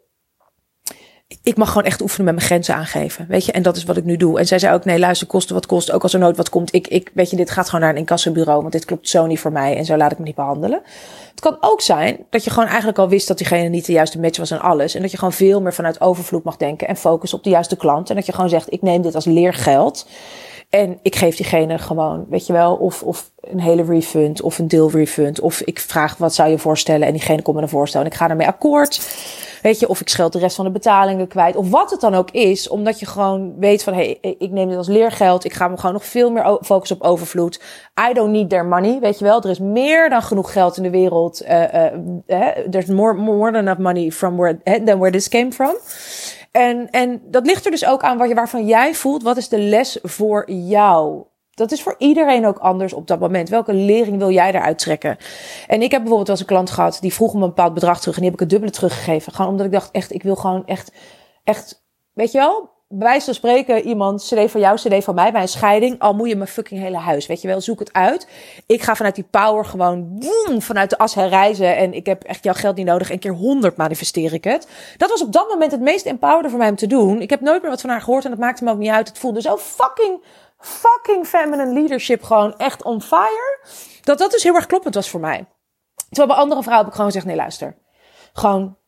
ik 1.42 1.56
mag 1.56 1.68
gewoon 1.68 1.85
echt 1.85 2.00
oefenen 2.00 2.25
met 2.25 2.35
mijn 2.35 2.47
grenzen 2.47 2.75
aangeven. 2.75 3.26
Weet 3.28 3.45
je, 3.45 3.52
en 3.52 3.62
dat 3.62 3.76
is 3.76 3.85
wat 3.85 3.97
ik 3.97 4.04
nu 4.04 4.16
doe. 4.16 4.38
En 4.38 4.47
zij 4.47 4.59
zei 4.59 4.75
ook: 4.75 4.85
nee, 4.85 4.99
luister, 4.99 5.26
kosten 5.26 5.54
wat 5.54 5.66
kost. 5.66 5.90
Ook 5.90 6.02
als 6.02 6.14
er 6.14 6.18
nooit 6.18 6.37
wat 6.37 6.49
komt. 6.49 6.75
Ik, 6.75 6.88
ik, 6.88 7.11
weet 7.14 7.30
je, 7.30 7.37
dit 7.37 7.50
gaat 7.50 7.66
gewoon 7.66 7.80
naar 7.80 7.90
een 7.90 7.97
incassobureau. 7.97 8.61
Want 8.61 8.73
dit 8.73 8.85
klopt 8.85 9.09
zo 9.09 9.26
niet 9.26 9.40
voor 9.40 9.52
mij. 9.52 9.76
En 9.76 9.85
zo 9.85 9.97
laat 9.97 10.12
ik 10.12 10.18
me 10.18 10.25
niet 10.25 10.35
behandelen. 10.35 10.83
Het 11.30 11.40
kan 11.40 11.56
ook 11.61 11.80
zijn 11.80 12.26
dat 12.30 12.45
je 12.45 12.50
gewoon 12.50 12.68
eigenlijk 12.68 12.99
al 12.99 13.09
wist 13.09 13.28
dat 13.28 13.38
diegene 13.38 13.68
niet 13.68 13.87
de 13.87 13.92
juiste 13.92 14.21
match 14.21 14.38
was 14.38 14.50
en 14.50 14.61
alles. 14.61 14.95
En 14.95 15.02
dat 15.02 15.11
je 15.11 15.16
gewoon 15.16 15.33
veel 15.33 15.61
meer 15.61 15.75
vanuit 15.75 16.00
overvloed 16.00 16.45
mag 16.45 16.56
denken. 16.56 16.88
En 16.88 16.97
focus 16.97 17.35
op 17.35 17.45
de 17.45 17.50
juiste 17.50 17.76
klant. 17.76 18.11
En 18.11 18.16
dat 18.16 18.26
je 18.26 18.33
gewoon 18.33 18.50
zegt: 18.50 18.73
ik 18.73 18.83
neem 18.83 19.02
dit 19.02 19.14
als 19.14 19.25
leergeld. 19.25 20.09
En 20.71 20.99
ik 21.02 21.16
geef 21.16 21.37
diegene 21.37 21.78
gewoon, 21.78 22.26
weet 22.28 22.47
je 22.47 22.52
wel, 22.52 22.75
of, 22.75 23.02
of 23.02 23.30
een 23.40 23.61
hele 23.61 23.85
refund 23.85 24.42
of 24.42 24.59
een 24.59 24.68
deel 24.68 24.90
refund. 24.90 25.40
Of 25.40 25.61
ik 25.61 25.80
vraag 25.80 26.16
wat 26.16 26.35
zou 26.35 26.50
je 26.50 26.59
voorstellen 26.59 27.06
en 27.06 27.12
diegene 27.12 27.42
komt 27.42 27.56
met 27.56 27.64
een 27.64 27.71
voorstel 27.71 28.00
en 28.00 28.06
ik 28.06 28.14
ga 28.14 28.28
ermee 28.28 28.47
akkoord. 28.47 29.00
Weet 29.66 29.80
je, 29.80 29.88
of 29.88 30.00
ik 30.00 30.08
scheld 30.08 30.32
de 30.32 30.38
rest 30.38 30.56
van 30.56 30.64
de 30.64 30.70
betalingen 30.70 31.28
kwijt. 31.28 31.56
Of 31.56 31.70
wat 31.70 31.90
het 31.90 32.00
dan 32.00 32.14
ook 32.14 32.30
is. 32.30 32.68
Omdat 32.68 33.00
je 33.00 33.06
gewoon 33.06 33.54
weet 33.58 33.82
van, 33.82 33.94
hey, 33.94 34.18
ik 34.20 34.50
neem 34.50 34.68
dit 34.68 34.76
als 34.76 34.88
leergeld. 34.88 35.44
Ik 35.44 35.52
ga 35.52 35.68
me 35.68 35.76
gewoon 35.76 35.92
nog 35.92 36.04
veel 36.04 36.30
meer 36.30 36.58
focussen 36.62 36.96
op 36.96 37.02
overvloed. 37.02 37.61
I 38.11 38.12
don't 38.12 38.30
need 38.30 38.50
their 38.50 38.66
money. 38.66 39.00
Weet 39.00 39.18
je 39.18 39.25
wel, 39.25 39.42
er 39.42 39.50
is 39.50 39.58
meer 39.58 40.08
dan 40.08 40.23
genoeg 40.23 40.52
geld 40.52 40.76
in 40.76 40.82
de 40.82 40.90
wereld. 40.90 41.42
Uh, 41.44 41.85
there's 42.70 42.87
more, 42.87 43.14
more 43.14 43.52
than 43.52 43.61
enough 43.61 43.80
money 43.80 44.11
from 44.11 44.37
where, 44.37 44.58
than 44.85 44.99
where 44.99 45.11
this 45.11 45.28
came 45.28 45.52
from. 45.52 45.75
En, 46.50 46.90
en 46.90 47.23
dat 47.25 47.47
ligt 47.47 47.64
er 47.64 47.71
dus 47.71 47.86
ook 47.86 48.02
aan 48.02 48.19
wat 48.19 48.28
je, 48.28 48.34
waarvan 48.34 48.67
jij 48.67 48.95
voelt. 48.95 49.23
Wat 49.23 49.36
is 49.36 49.49
de 49.49 49.58
les 49.58 49.99
voor 50.02 50.50
jou? 50.50 51.25
Dat 51.56 51.73
is 51.73 51.82
voor 51.82 51.95
iedereen 51.99 52.47
ook 52.47 52.58
anders 52.58 52.92
op 52.92 53.06
dat 53.06 53.21
moment. 53.21 53.49
Welke 53.49 53.73
lering 53.73 54.19
wil 54.19 54.30
jij 54.30 54.52
daaruit 54.52 54.78
trekken? 54.78 55.16
En 55.66 55.82
ik 55.82 55.90
heb 55.90 56.00
bijvoorbeeld 56.00 56.26
wel 56.26 56.36
eens 56.36 56.40
een 56.40 56.54
klant 56.54 56.71
gehad 56.71 56.99
die 57.00 57.14
vroeg 57.14 57.32
om 57.32 57.42
een 57.42 57.49
bepaald 57.49 57.75
bedrag 57.75 58.00
terug 58.00 58.14
en 58.14 58.21
die 58.21 58.30
heb 58.30 58.40
ik 58.40 58.40
het 58.40 58.50
dubbele 58.50 58.73
teruggegeven. 58.73 59.32
Gewoon 59.32 59.50
omdat 59.50 59.66
ik 59.66 59.73
dacht 59.73 59.90
echt, 59.90 60.12
ik 60.12 60.23
wil 60.23 60.36
gewoon 60.36 60.66
echt, 60.66 60.92
echt, 61.45 61.84
weet 62.12 62.32
je 62.32 62.38
wel? 62.38 62.71
Bij 62.88 63.06
wijze 63.06 63.25
van 63.25 63.34
spreken, 63.34 63.86
iemand, 63.86 64.23
cd 64.23 64.50
van 64.50 64.60
jou, 64.60 64.76
cd 64.76 65.04
van 65.04 65.14
mij, 65.14 65.32
bij 65.32 65.42
een 65.42 65.49
scheiding. 65.49 65.99
Al 65.99 66.14
moet 66.14 66.28
je 66.28 66.36
mijn 66.36 66.49
fucking 66.49 66.80
hele 66.80 66.97
huis, 66.97 67.26
weet 67.26 67.40
je 67.40 67.49
wel, 67.49 67.60
zoek 67.60 67.78
het 67.78 67.92
uit. 67.92 68.28
Ik 68.66 68.82
ga 68.82 68.95
vanuit 68.95 69.14
die 69.14 69.26
power 69.30 69.64
gewoon, 69.64 70.19
boom, 70.19 70.62
vanuit 70.62 70.90
de 70.90 70.99
as 70.99 71.14
herreizen. 71.14 71.76
En 71.76 71.95
ik 71.95 72.06
heb 72.06 72.23
echt 72.25 72.45
jouw 72.45 72.54
geld 72.54 72.76
niet 72.76 72.86
nodig. 72.86 73.10
Een 73.10 73.19
keer 73.19 73.34
honderd 73.34 73.76
manifesteer 73.76 74.32
ik 74.32 74.45
het. 74.45 74.69
Dat 74.97 75.10
was 75.10 75.23
op 75.23 75.32
dat 75.32 75.49
moment 75.49 75.71
het 75.71 75.80
meest 75.80 76.06
empowerde 76.06 76.49
voor 76.49 76.58
mij 76.58 76.69
om 76.69 76.76
te 76.76 76.86
doen. 76.86 77.21
Ik 77.21 77.30
heb 77.30 77.40
nooit 77.40 77.62
meer 77.62 77.71
wat 77.71 77.80
van 77.80 77.90
haar 77.90 78.00
gehoord 78.00 78.25
en 78.25 78.30
dat 78.30 78.38
maakte 78.38 78.64
me 78.64 78.71
ook 78.71 78.78
niet 78.78 78.90
uit. 78.90 79.08
Het 79.08 79.19
voelde 79.19 79.40
zo 79.40 79.56
fucking 79.56 80.21
fucking 80.58 81.26
feminine 81.26 81.73
leadership 81.73 82.23
gewoon 82.23 82.56
echt 82.56 82.82
on 82.82 83.02
fire. 83.02 83.58
Dat 84.02 84.19
dat 84.19 84.30
dus 84.30 84.42
heel 84.42 84.54
erg 84.54 84.66
kloppend 84.66 84.95
was 84.95 85.10
voor 85.10 85.21
mij. 85.21 85.47
Terwijl 86.08 86.28
bij 86.28 86.36
andere 86.36 86.62
vrouwen 86.62 86.84
heb 86.84 86.86
ik 86.86 87.00
gewoon 87.00 87.06
gezegd, 87.06 87.26
nee 87.26 87.36
luister. 87.36 87.76
Gewoon, 88.32 88.78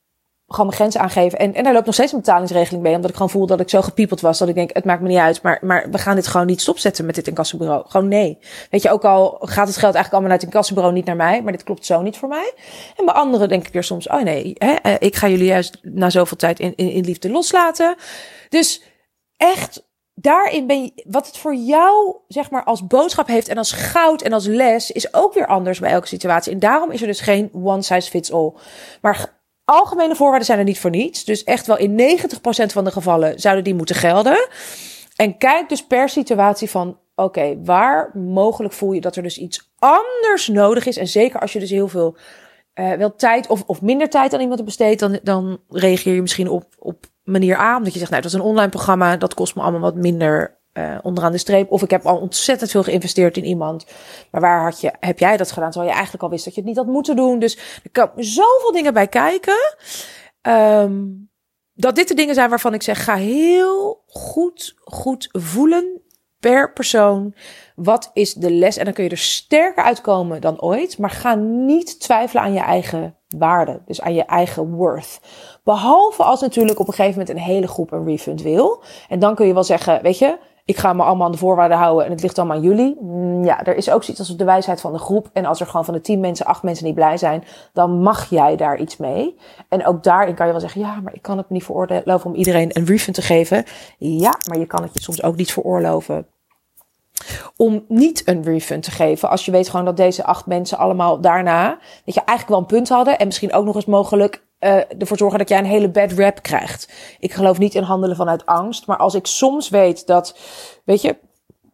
gewoon 0.47 0.67
mijn 0.67 0.79
grenzen 0.79 1.01
aangeven. 1.01 1.39
En, 1.39 1.55
en 1.55 1.65
daar 1.65 1.73
loopt 1.73 1.87
nog 1.87 1.95
steeds 1.95 2.13
een 2.13 2.19
betalingsregeling 2.19 2.83
mee. 2.83 2.95
Omdat 2.95 3.11
ik 3.11 3.17
gewoon 3.17 3.31
voel 3.31 3.47
dat 3.47 3.61
ik 3.61 3.69
zo 3.69 3.83
gepiepeld 3.83 4.21
was. 4.21 4.39
Dat 4.39 4.49
ik 4.49 4.55
denk, 4.55 4.71
het 4.73 4.85
maakt 4.85 5.01
me 5.01 5.09
niet 5.09 5.19
uit. 5.19 5.43
Maar, 5.43 5.59
maar 5.63 5.91
we 5.91 5.99
gaan 5.99 6.15
dit 6.15 6.27
gewoon 6.27 6.47
niet 6.47 6.61
stopzetten 6.61 7.07
met 7.07 7.15
dit 7.15 7.29
incassobureau. 7.29 7.85
Gewoon 7.89 8.09
nee. 8.09 8.39
Weet 8.71 8.83
je, 8.83 8.91
ook 8.91 9.05
al 9.05 9.37
gaat 9.41 9.67
het 9.67 9.77
geld 9.77 9.95
eigenlijk 9.95 10.13
allemaal 10.13 10.31
uit 10.31 10.41
het 10.41 10.51
incassobureau 10.51 10.95
niet 10.95 11.05
naar 11.05 11.17
mij. 11.17 11.43
Maar 11.43 11.53
dit 11.53 11.65
klopt 11.65 11.87
zo 11.87 12.03
niet 12.03 12.17
voor 12.17 12.29
mij. 12.29 12.53
En 12.97 13.05
bij 13.05 13.15
anderen 13.15 13.49
denk 13.49 13.67
ik 13.67 13.73
weer 13.73 13.85
soms, 13.85 14.09
oh 14.09 14.23
nee. 14.23 14.53
Hè, 14.59 14.73
eh, 14.73 14.95
ik 14.99 15.17
ga 15.17 15.29
jullie 15.29 15.47
juist 15.47 15.79
na 15.83 16.11
zoveel 16.11 16.37
tijd 16.37 16.61
in, 16.61 16.73
in, 16.77 16.91
in 16.91 17.05
liefde 17.05 17.31
loslaten. 17.31 17.97
Dus 18.49 18.83
echt 19.37 19.88
daarin 20.21 20.67
ben 20.67 20.83
je, 20.83 20.93
wat 21.07 21.27
het 21.27 21.39
voor 21.39 21.55
jou, 21.55 22.17
zeg 22.29 22.51
maar, 22.51 22.65
als 22.65 22.87
boodschap 22.87 23.27
heeft 23.27 23.49
en 23.49 23.59
als 23.59 23.73
goud 23.73 24.23
en 24.23 24.33
als 24.33 24.47
les, 24.47 24.91
is 24.91 25.15
ook 25.15 25.35
weer 25.35 25.47
anders 25.47 25.79
bij 25.79 25.91
elke 25.91 26.07
situatie. 26.07 26.53
En 26.53 26.59
daarom 26.59 26.91
is 26.91 27.01
er 27.01 27.07
dus 27.07 27.21
geen 27.21 27.51
one 27.53 27.83
size 27.83 28.11
fits 28.11 28.33
all. 28.33 28.53
Maar 29.01 29.41
algemene 29.65 30.17
voorwaarden 30.17 30.47
zijn 30.47 30.59
er 30.59 30.65
niet 30.65 30.81
voor 30.81 30.91
niets. 30.91 31.25
Dus 31.25 31.45
echt 31.45 31.67
wel 31.67 31.79
in 31.79 32.19
90% 32.19 32.73
van 32.73 32.85
de 32.85 32.91
gevallen 32.91 33.41
zouden 33.41 33.65
die 33.65 33.75
moeten 33.75 33.97
gelden. 33.97 34.49
En 35.17 35.39
kijk 35.39 35.69
dus 35.69 35.87
per 35.87 36.09
situatie 36.09 36.71
van, 36.71 36.99
oké, 37.15 37.57
waar 37.65 38.11
mogelijk 38.15 38.75
voel 38.75 38.93
je 38.93 39.01
dat 39.01 39.17
er 39.17 39.23
dus 39.23 39.39
iets 39.39 39.71
anders 39.79 40.49
nodig 40.49 40.87
is. 40.87 40.97
En 40.97 41.09
zeker 41.09 41.41
als 41.41 41.53
je 41.53 41.59
dus 41.59 41.71
heel 41.71 41.89
veel 41.89 42.17
uh, 42.75 42.93
wel 42.93 43.15
tijd 43.15 43.47
of, 43.47 43.63
of 43.67 43.83
minder 43.83 44.09
tijd 44.09 44.35
aan 44.35 44.41
iemand 44.41 44.65
besteedt, 44.65 45.01
dan, 45.01 45.19
dan 45.23 45.61
reageer 45.69 46.15
je 46.15 46.21
misschien 46.21 46.49
op, 46.49 46.65
op 46.79 47.07
manier 47.29 47.59
A. 47.59 47.77
Omdat 47.77 47.93
je 47.93 47.99
zegt, 47.99 48.11
nou, 48.11 48.23
dat 48.23 48.33
is 48.33 48.39
een 48.39 48.45
online 48.45 48.69
programma, 48.69 49.17
dat 49.17 49.35
kost 49.35 49.55
me 49.55 49.63
allemaal 49.63 49.81
wat 49.81 49.95
minder 49.95 50.59
uh, 50.73 50.99
onderaan 51.03 51.33
de 51.33 51.39
streep. 51.39 51.71
Of 51.71 51.83
ik 51.83 51.91
heb 51.91 52.07
al 52.07 52.17
ontzettend 52.17 52.71
veel 52.71 52.83
geïnvesteerd 52.83 53.37
in 53.37 53.45
iemand. 53.45 53.87
Maar 54.31 54.41
waar 54.41 54.63
had 54.63 54.81
je, 54.81 54.93
heb 55.01 55.19
jij 55.19 55.37
dat 55.37 55.53
gedaan? 55.53 55.71
Terwijl 55.71 55.91
je 55.91 55.97
eigenlijk 55.97 56.25
al 56.25 56.31
wist 56.31 56.45
dat 56.45 56.55
je 56.55 56.61
het 56.61 56.69
niet 56.69 56.79
had 56.79 56.87
moeten 56.87 57.17
doen. 57.17 57.39
Dus 57.39 57.59
er 57.83 57.91
komen 57.91 58.25
zoveel 58.25 58.73
dingen 58.73 58.95
bij 58.95 59.09
kijken. 59.09 59.77
Um, 60.43 61.31
dat 61.75 61.97
dit 61.97 62.09
de 62.09 62.15
dingen 62.15 62.35
zijn 62.35 62.49
waarvan 62.49 62.75
ik 62.75 62.83
zeg, 62.83 63.05
ga 63.05 63.15
heel 63.15 64.03
goed, 64.07 64.75
goed 64.85 65.29
voelen 65.33 66.03
per 66.41 66.73
persoon. 66.73 67.35
Wat 67.75 68.11
is 68.13 68.35
de 68.35 68.51
les? 68.51 68.77
En 68.77 68.85
dan 68.85 68.95
kun 68.95 69.05
je 69.05 69.11
er 69.11 69.19
sterker 69.19 69.85
uitkomen 69.85 70.41
dan 70.41 70.61
ooit. 70.61 70.99
Maar 70.99 71.11
ga 71.11 71.35
niet 71.35 72.01
twijfelen 72.01 72.43
aan 72.43 72.53
je 72.53 72.61
eigen 72.61 73.17
waarde. 73.29 73.83
Dus 73.87 74.01
aan 74.01 74.15
je 74.15 74.25
eigen 74.25 74.71
worth. 74.71 75.21
Behalve 75.65 76.23
als 76.23 76.41
natuurlijk 76.41 76.79
op 76.79 76.89
een 76.89 76.95
gegeven 76.95 77.19
moment 77.19 77.37
een 77.37 77.45
hele 77.45 77.69
groep 77.69 77.93
een 77.93 78.05
refund 78.05 78.43
wil. 78.43 78.83
En 79.09 79.19
dan 79.19 79.35
kun 79.35 79.47
je 79.47 79.55
wel 79.55 79.65
zeggen, 79.65 80.03
weet 80.03 80.19
je, 80.19 80.39
ik 80.69 80.77
ga 80.77 80.93
me 80.93 81.03
allemaal 81.03 81.27
aan 81.27 81.33
de 81.33 81.39
voorwaarden 81.39 81.77
houden 81.77 82.05
en 82.05 82.11
het 82.11 82.23
ligt 82.23 82.39
allemaal 82.39 82.57
aan 82.57 82.63
jullie. 82.63 82.97
Mm, 83.01 83.45
ja, 83.45 83.65
er 83.65 83.77
is 83.77 83.91
ook 83.91 84.05
zoiets 84.05 84.29
als 84.29 84.37
de 84.37 84.45
wijsheid 84.45 84.81
van 84.81 84.93
de 84.93 84.99
groep. 84.99 85.31
En 85.33 85.45
als 85.45 85.61
er 85.61 85.67
gewoon 85.67 85.85
van 85.85 85.95
de 85.95 86.01
tien 86.01 86.21
mensen 86.21 86.47
acht 86.47 86.63
mensen 86.63 86.85
niet 86.85 86.95
blij 86.95 87.17
zijn, 87.17 87.45
dan 87.73 88.03
mag 88.03 88.31
jij 88.31 88.57
daar 88.57 88.79
iets 88.79 88.97
mee. 88.97 89.37
En 89.69 89.87
ook 89.87 90.03
daarin 90.03 90.35
kan 90.35 90.47
je 90.47 90.53
wel 90.53 90.61
zeggen, 90.61 90.81
ja, 90.81 91.01
maar 91.01 91.15
ik 91.15 91.23
kan 91.23 91.37
het 91.37 91.51
niet 91.51 91.65
veroorloven 91.65 92.31
om 92.31 92.35
iedereen 92.37 92.71
een 92.73 92.85
refund 92.85 93.15
te 93.15 93.23
geven. 93.23 93.65
Ja, 93.99 94.39
maar 94.49 94.59
je 94.59 94.67
kan 94.67 94.83
het 94.83 94.95
je 94.95 95.01
soms 95.01 95.23
ook 95.23 95.37
niet 95.37 95.53
veroorloven 95.53 96.27
om 97.57 97.85
niet 97.89 98.23
een 98.29 98.43
refund 98.43 98.83
te 98.83 98.91
geven. 98.91 99.31
Als 99.31 99.45
je 99.45 99.51
weet 99.51 99.69
gewoon 99.69 99.85
dat 99.85 99.97
deze 99.97 100.25
acht 100.25 100.47
mensen 100.47 100.79
allemaal 100.79 101.21
daarna, 101.21 101.79
dat 102.05 102.15
je 102.15 102.23
eigenlijk 102.25 102.49
wel 102.49 102.59
een 102.59 102.77
punt 102.77 102.89
hadden 102.89 103.19
en 103.19 103.27
misschien 103.27 103.53
ook 103.53 103.65
nog 103.65 103.75
eens 103.75 103.85
mogelijk 103.85 104.47
uh, 104.61 104.75
ervoor 104.99 105.17
zorgen 105.17 105.39
dat 105.39 105.49
jij 105.49 105.59
een 105.59 105.65
hele 105.65 105.91
bad 105.91 106.13
rap 106.13 106.43
krijgt. 106.43 106.93
Ik 107.19 107.33
geloof 107.33 107.59
niet 107.59 107.75
in 107.75 107.83
handelen 107.83 108.17
vanuit 108.17 108.47
angst, 108.47 108.87
maar 108.87 108.97
als 108.97 109.15
ik 109.15 109.27
soms 109.27 109.69
weet 109.69 110.07
dat, 110.07 110.39
weet 110.85 111.03
je, 111.03 111.17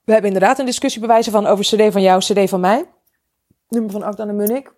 we 0.05 0.13
hebben 0.13 0.31
inderdaad 0.33 0.59
een 0.59 0.67
discussie 0.67 1.01
bewijzen 1.01 1.33
van 1.33 1.47
over 1.47 1.65
CD 1.65 1.93
van 1.93 2.03
jou, 2.03 2.21
CD 2.21 2.49
van 2.49 2.61
mij, 2.61 2.85
nummer 3.69 3.91
van 3.91 4.03
Akda 4.03 4.27
en 4.27 4.37
Munnik. 4.37 4.73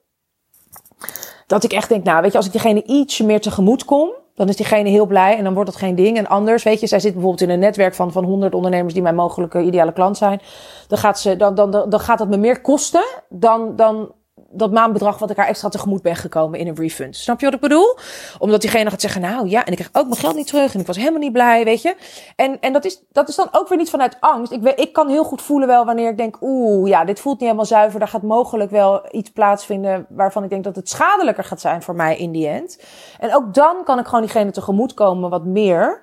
Dat 1.47 1.64
ik 1.64 1.73
echt 1.73 1.88
denk, 1.88 2.05
nou, 2.05 2.23
weet 2.23 2.31
je, 2.31 2.37
als 2.37 2.47
ik 2.47 2.53
diegene 2.53 2.83
ietsje 2.83 3.25
meer 3.25 3.40
tegemoet 3.40 3.85
kom, 3.85 4.11
Dan 4.35 4.49
is 4.49 4.57
diegene 4.57 4.88
heel 4.88 5.07
blij 5.07 5.37
en 5.37 5.45
dan 5.45 5.55
wordt 5.55 5.71
het 5.71 5.79
geen 5.79 5.95
ding. 5.95 6.16
En 6.16 6.27
anders, 6.27 6.62
weet 6.62 6.81
je, 6.81 6.87
zij 6.87 7.01
zit 7.01 7.12
bijvoorbeeld 7.12 7.42
in 7.42 7.51
een 7.51 7.59
netwerk 7.59 7.95
van, 7.95 8.12
van 8.12 8.25
100 8.25 8.55
ondernemers 8.55 8.95
die 8.95 9.03
mijn 9.03 9.14
mogelijke 9.14 9.62
ideale 9.62 9.92
klant 9.92 10.16
zijn. 10.16 10.40
Dan 10.88 10.99
gaat, 10.99 11.21
ze, 11.21 11.37
dan, 11.37 11.55
dan, 11.55 11.71
dan 11.71 12.01
gaat 12.01 12.19
dat 12.19 12.29
me 12.29 12.37
meer 12.37 12.61
kosten 12.61 13.05
dan, 13.29 13.77
dan 13.77 14.12
dat 14.50 14.72
maandbedrag 14.72 15.18
wat 15.18 15.30
ik 15.30 15.37
haar 15.37 15.46
extra 15.46 15.68
tegemoet 15.68 16.02
ben 16.02 16.16
gekomen 16.16 16.59
in 16.59 16.66
een 16.66 16.76
refund. 16.76 17.16
Snap 17.16 17.40
je 17.40 17.46
wat 17.46 17.54
ik 17.54 17.61
bedoel? 17.61 17.98
Omdat 18.38 18.61
diegene 18.61 18.90
gaat 18.90 19.00
zeggen, 19.00 19.20
nou 19.20 19.48
ja, 19.48 19.64
en 19.64 19.72
ik 19.72 19.78
krijg 19.78 19.90
ook 19.92 20.09
mijn 20.09 20.20
geld 20.20 20.37
niet 20.37 20.46
terug 20.46 20.74
en 20.74 20.80
ik 20.80 20.87
was 20.87 20.96
helemaal 20.96 21.20
niet 21.20 21.32
blij, 21.32 21.64
weet 21.64 21.82
je. 21.82 21.96
En, 22.37 22.61
en 22.61 22.72
dat, 22.72 22.85
is, 22.85 23.02
dat 23.12 23.28
is 23.28 23.37
dan 23.37 23.48
ook 23.52 23.68
weer 23.68 23.78
niet 23.78 23.90
vanuit 23.90 24.16
angst. 24.20 24.52
Ik, 24.52 24.62
ik 24.64 24.92
kan 24.92 25.09
heel 25.09 25.24
goed 25.24 25.42
voelen 25.42 25.68
wel 25.68 25.85
wanneer 25.85 26.11
ik 26.11 26.16
denk, 26.16 26.37
oeh, 26.40 26.88
ja, 26.88 27.04
dit 27.04 27.20
voelt 27.20 27.35
niet 27.35 27.44
helemaal 27.44 27.66
zuiver. 27.66 27.98
Daar 27.98 28.09
gaat 28.09 28.22
mogelijk 28.22 28.70
wel 28.70 29.02
iets 29.11 29.30
plaatsvinden 29.30 30.06
waarvan 30.09 30.44
ik 30.44 30.50
denk 30.50 30.64
dat 30.64 30.76
het 30.76 30.88
schadelijker 30.88 31.44
gaat 31.44 31.61
zijn 31.61 31.82
voor 31.82 31.94
mij 31.94 32.16
in 32.16 32.32
die 32.32 32.48
end. 32.48 32.82
En 33.18 33.35
ook 33.35 33.54
dan 33.54 33.85
kan 33.85 33.98
ik 33.98 34.04
gewoon 34.04 34.20
diegene 34.20 34.50
tegemoet 34.50 34.94
komen 34.94 35.30
wat 35.30 35.44
meer. 35.44 36.02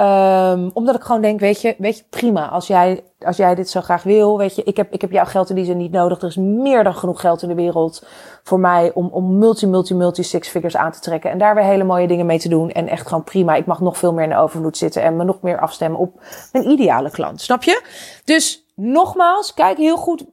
Um, 0.00 0.70
omdat 0.72 0.94
ik 0.94 1.02
gewoon 1.02 1.20
denk, 1.20 1.40
weet 1.40 1.60
je, 1.60 1.74
weet 1.78 1.98
je, 1.98 2.04
prima. 2.10 2.48
Als 2.48 2.66
jij, 2.66 3.04
als 3.18 3.36
jij 3.36 3.54
dit 3.54 3.70
zo 3.70 3.80
graag 3.80 4.02
wil, 4.02 4.38
weet 4.38 4.54
je, 4.54 4.62
ik 4.62 4.76
heb, 4.76 4.92
ik 4.92 5.00
heb 5.00 5.10
jouw 5.10 5.24
geld 5.24 5.48
in 5.48 5.54
die 5.54 5.64
zin 5.64 5.76
niet 5.76 5.92
nodig. 5.92 6.20
Er 6.20 6.28
is 6.28 6.36
meer 6.36 6.84
dan 6.84 6.94
genoeg 6.94 7.20
geld 7.20 7.42
in 7.42 7.48
de 7.48 7.54
wereld 7.54 8.06
voor 8.42 8.60
mij 8.60 8.90
om, 8.94 9.08
om 9.12 9.38
multi, 9.38 9.66
multi, 9.66 9.94
multi 9.94 10.22
six 10.22 10.48
figures 10.48 10.76
aan 10.76 10.92
te 10.92 11.00
trekken. 11.00 11.30
En 11.30 11.38
daar 11.38 11.54
weer 11.54 11.64
hele 11.64 11.84
mooie 11.84 12.06
dingen 12.06 12.26
mee 12.26 12.38
te 12.38 12.48
doen. 12.48 12.70
En 12.70 12.88
echt 12.88 13.06
gewoon 13.06 13.24
prima. 13.24 13.54
Ik 13.54 13.66
mag 13.66 13.80
nog 13.80 13.98
veel 13.98 14.12
meer 14.12 14.24
in 14.24 14.30
de 14.30 14.36
overvloed 14.36 14.76
zitten 14.76 15.02
en 15.02 15.16
me 15.16 15.24
nog 15.24 15.42
meer 15.42 15.60
afstemmen 15.60 16.00
op 16.00 16.20
mijn 16.52 16.70
ideale 16.70 17.10
klant. 17.10 17.40
Snap 17.40 17.62
je? 17.62 17.82
Dus 18.24 18.66
nogmaals, 18.74 19.54
kijk 19.54 19.76
heel 19.76 19.96
goed. 19.96 20.24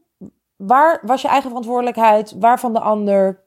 Waar 0.56 1.02
was 1.02 1.22
je 1.22 1.28
eigen 1.28 1.50
verantwoordelijkheid? 1.50 2.36
Waar 2.40 2.60
van 2.60 2.74
de 2.74 2.80
ander? 2.80 3.46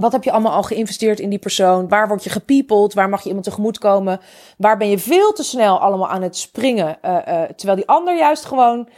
Wat 0.00 0.12
heb 0.12 0.24
je 0.24 0.32
allemaal 0.32 0.52
al 0.52 0.62
geïnvesteerd 0.62 1.20
in 1.20 1.30
die 1.30 1.38
persoon? 1.38 1.88
Waar 1.88 2.08
word 2.08 2.24
je 2.24 2.30
gepiepeld? 2.30 2.94
Waar 2.94 3.08
mag 3.08 3.20
je 3.22 3.26
iemand 3.26 3.44
tegemoet 3.44 3.78
komen? 3.78 4.20
Waar 4.56 4.76
ben 4.76 4.88
je 4.88 4.98
veel 4.98 5.32
te 5.32 5.42
snel 5.42 5.78
allemaal 5.78 6.08
aan 6.08 6.22
het 6.22 6.36
springen? 6.36 6.98
Uh, 7.04 7.10
uh, 7.10 7.42
terwijl 7.42 7.76
die 7.76 7.88
ander 7.88 8.16
juist 8.16 8.44
gewoon 8.44 8.88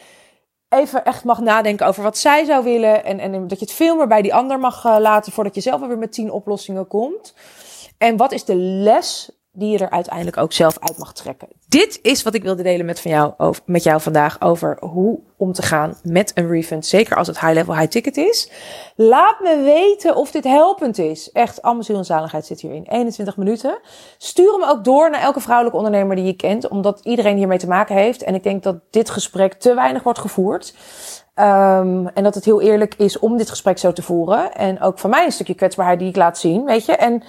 even 0.68 1.04
echt 1.04 1.24
mag 1.24 1.40
nadenken 1.40 1.86
over 1.86 2.02
wat 2.02 2.18
zij 2.18 2.44
zou 2.44 2.64
willen. 2.64 3.04
En, 3.04 3.18
en 3.18 3.48
dat 3.48 3.58
je 3.58 3.64
het 3.64 3.74
veel 3.74 3.96
meer 3.96 4.06
bij 4.06 4.22
die 4.22 4.34
ander 4.34 4.58
mag 4.58 4.84
uh, 4.84 4.96
laten 5.00 5.32
voordat 5.32 5.54
je 5.54 5.60
zelf 5.60 5.80
weer 5.80 5.98
met 5.98 6.12
tien 6.12 6.30
oplossingen 6.30 6.86
komt. 6.86 7.34
En 7.98 8.16
wat 8.16 8.32
is 8.32 8.44
de 8.44 8.56
les 8.56 9.30
die 9.54 9.70
je 9.70 9.78
er 9.78 9.90
uiteindelijk 9.90 10.36
ook 10.36 10.52
zelf 10.52 10.78
uit 10.78 10.98
mag 10.98 11.12
trekken. 11.12 11.48
Dit 11.68 11.98
is 12.02 12.22
wat 12.22 12.34
ik 12.34 12.42
wilde 12.42 12.62
delen 12.62 12.86
met, 12.86 13.00
van 13.00 13.10
jou, 13.10 13.54
met 13.64 13.82
jou 13.82 14.00
vandaag 14.00 14.40
over 14.40 14.76
hoe 14.80 15.20
om 15.36 15.52
te 15.52 15.62
gaan 15.62 15.96
met 16.02 16.32
een 16.34 16.48
refund. 16.48 16.86
Zeker 16.86 17.16
als 17.16 17.26
het 17.26 17.40
high-level, 17.40 17.76
high-ticket 17.76 18.16
is. 18.16 18.50
Laat 18.96 19.40
me 19.40 19.62
weten 19.64 20.16
of 20.16 20.30
dit 20.30 20.44
helpend 20.44 20.98
is. 20.98 21.32
Echt, 21.32 21.62
allemaal 21.62 21.84
en 21.88 22.04
zaligheid 22.04 22.46
zit 22.46 22.60
hierin. 22.60 22.86
21 22.88 23.36
minuten. 23.36 23.78
Stuur 24.18 24.52
hem 24.52 24.64
ook 24.64 24.84
door 24.84 25.10
naar 25.10 25.20
elke 25.20 25.40
vrouwelijke 25.40 25.78
ondernemer 25.78 26.16
die 26.16 26.24
je 26.24 26.36
kent. 26.36 26.68
Omdat 26.68 27.00
iedereen 27.02 27.36
hiermee 27.36 27.58
te 27.58 27.68
maken 27.68 27.96
heeft. 27.96 28.22
En 28.22 28.34
ik 28.34 28.42
denk 28.42 28.62
dat 28.62 28.76
dit 28.90 29.10
gesprek 29.10 29.52
te 29.52 29.74
weinig 29.74 30.02
wordt 30.02 30.18
gevoerd. 30.18 30.74
Um, 31.34 32.08
en 32.08 32.22
dat 32.22 32.34
het 32.34 32.44
heel 32.44 32.60
eerlijk 32.60 32.94
is 32.94 33.18
om 33.18 33.36
dit 33.36 33.50
gesprek 33.50 33.78
zo 33.78 33.92
te 33.92 34.02
voeren. 34.02 34.54
En 34.54 34.80
ook 34.80 34.98
van 34.98 35.10
mij 35.10 35.24
een 35.24 35.32
stukje 35.32 35.54
kwetsbaarheid 35.54 35.98
die 35.98 36.08
ik 36.08 36.16
laat 36.16 36.38
zien, 36.38 36.64
weet 36.64 36.84
je. 36.84 36.92
En 36.92 37.22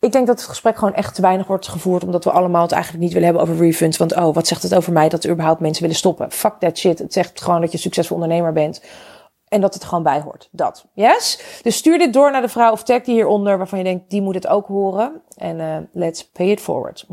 ik 0.00 0.12
denk 0.12 0.26
dat 0.26 0.38
het 0.38 0.48
gesprek 0.48 0.78
gewoon 0.78 0.94
echt 0.94 1.14
te 1.14 1.20
weinig 1.20 1.46
wordt 1.46 1.68
gevoerd. 1.68 2.04
Omdat 2.04 2.24
we 2.24 2.30
allemaal 2.30 2.62
het 2.62 2.72
eigenlijk 2.72 3.02
niet 3.02 3.12
willen 3.12 3.28
hebben 3.28 3.48
over 3.48 3.64
refunds. 3.64 3.96
Want 3.96 4.16
oh, 4.16 4.34
wat 4.34 4.46
zegt 4.46 4.62
het 4.62 4.74
over 4.74 4.92
mij 4.92 5.08
dat 5.08 5.24
er 5.24 5.30
überhaupt 5.30 5.60
mensen 5.60 5.82
willen 5.82 5.96
stoppen? 5.98 6.30
Fuck 6.30 6.54
that 6.58 6.78
shit. 6.78 6.98
Het 6.98 7.12
zegt 7.12 7.40
gewoon 7.40 7.60
dat 7.60 7.72
je 7.72 7.78
succesvol 7.78 8.16
ondernemer 8.16 8.52
bent. 8.52 8.82
En 9.48 9.60
dat 9.60 9.74
het 9.74 9.84
gewoon 9.84 10.02
bij 10.02 10.20
hoort. 10.20 10.48
Dat. 10.52 10.86
Yes? 10.92 11.42
Dus 11.62 11.76
stuur 11.76 11.98
dit 11.98 12.12
door 12.12 12.30
naar 12.30 12.42
de 12.42 12.48
vrouw 12.48 12.72
of 12.72 12.82
tag 12.82 13.02
die 13.02 13.14
hieronder 13.14 13.58
waarvan 13.58 13.78
je 13.78 13.84
denkt, 13.84 14.10
die 14.10 14.22
moet 14.22 14.34
het 14.34 14.46
ook 14.46 14.66
horen. 14.66 15.22
En 15.36 15.58
uh, 15.58 15.76
let's 15.92 16.28
pay 16.28 16.50
it 16.50 16.60
forward. 16.60 17.06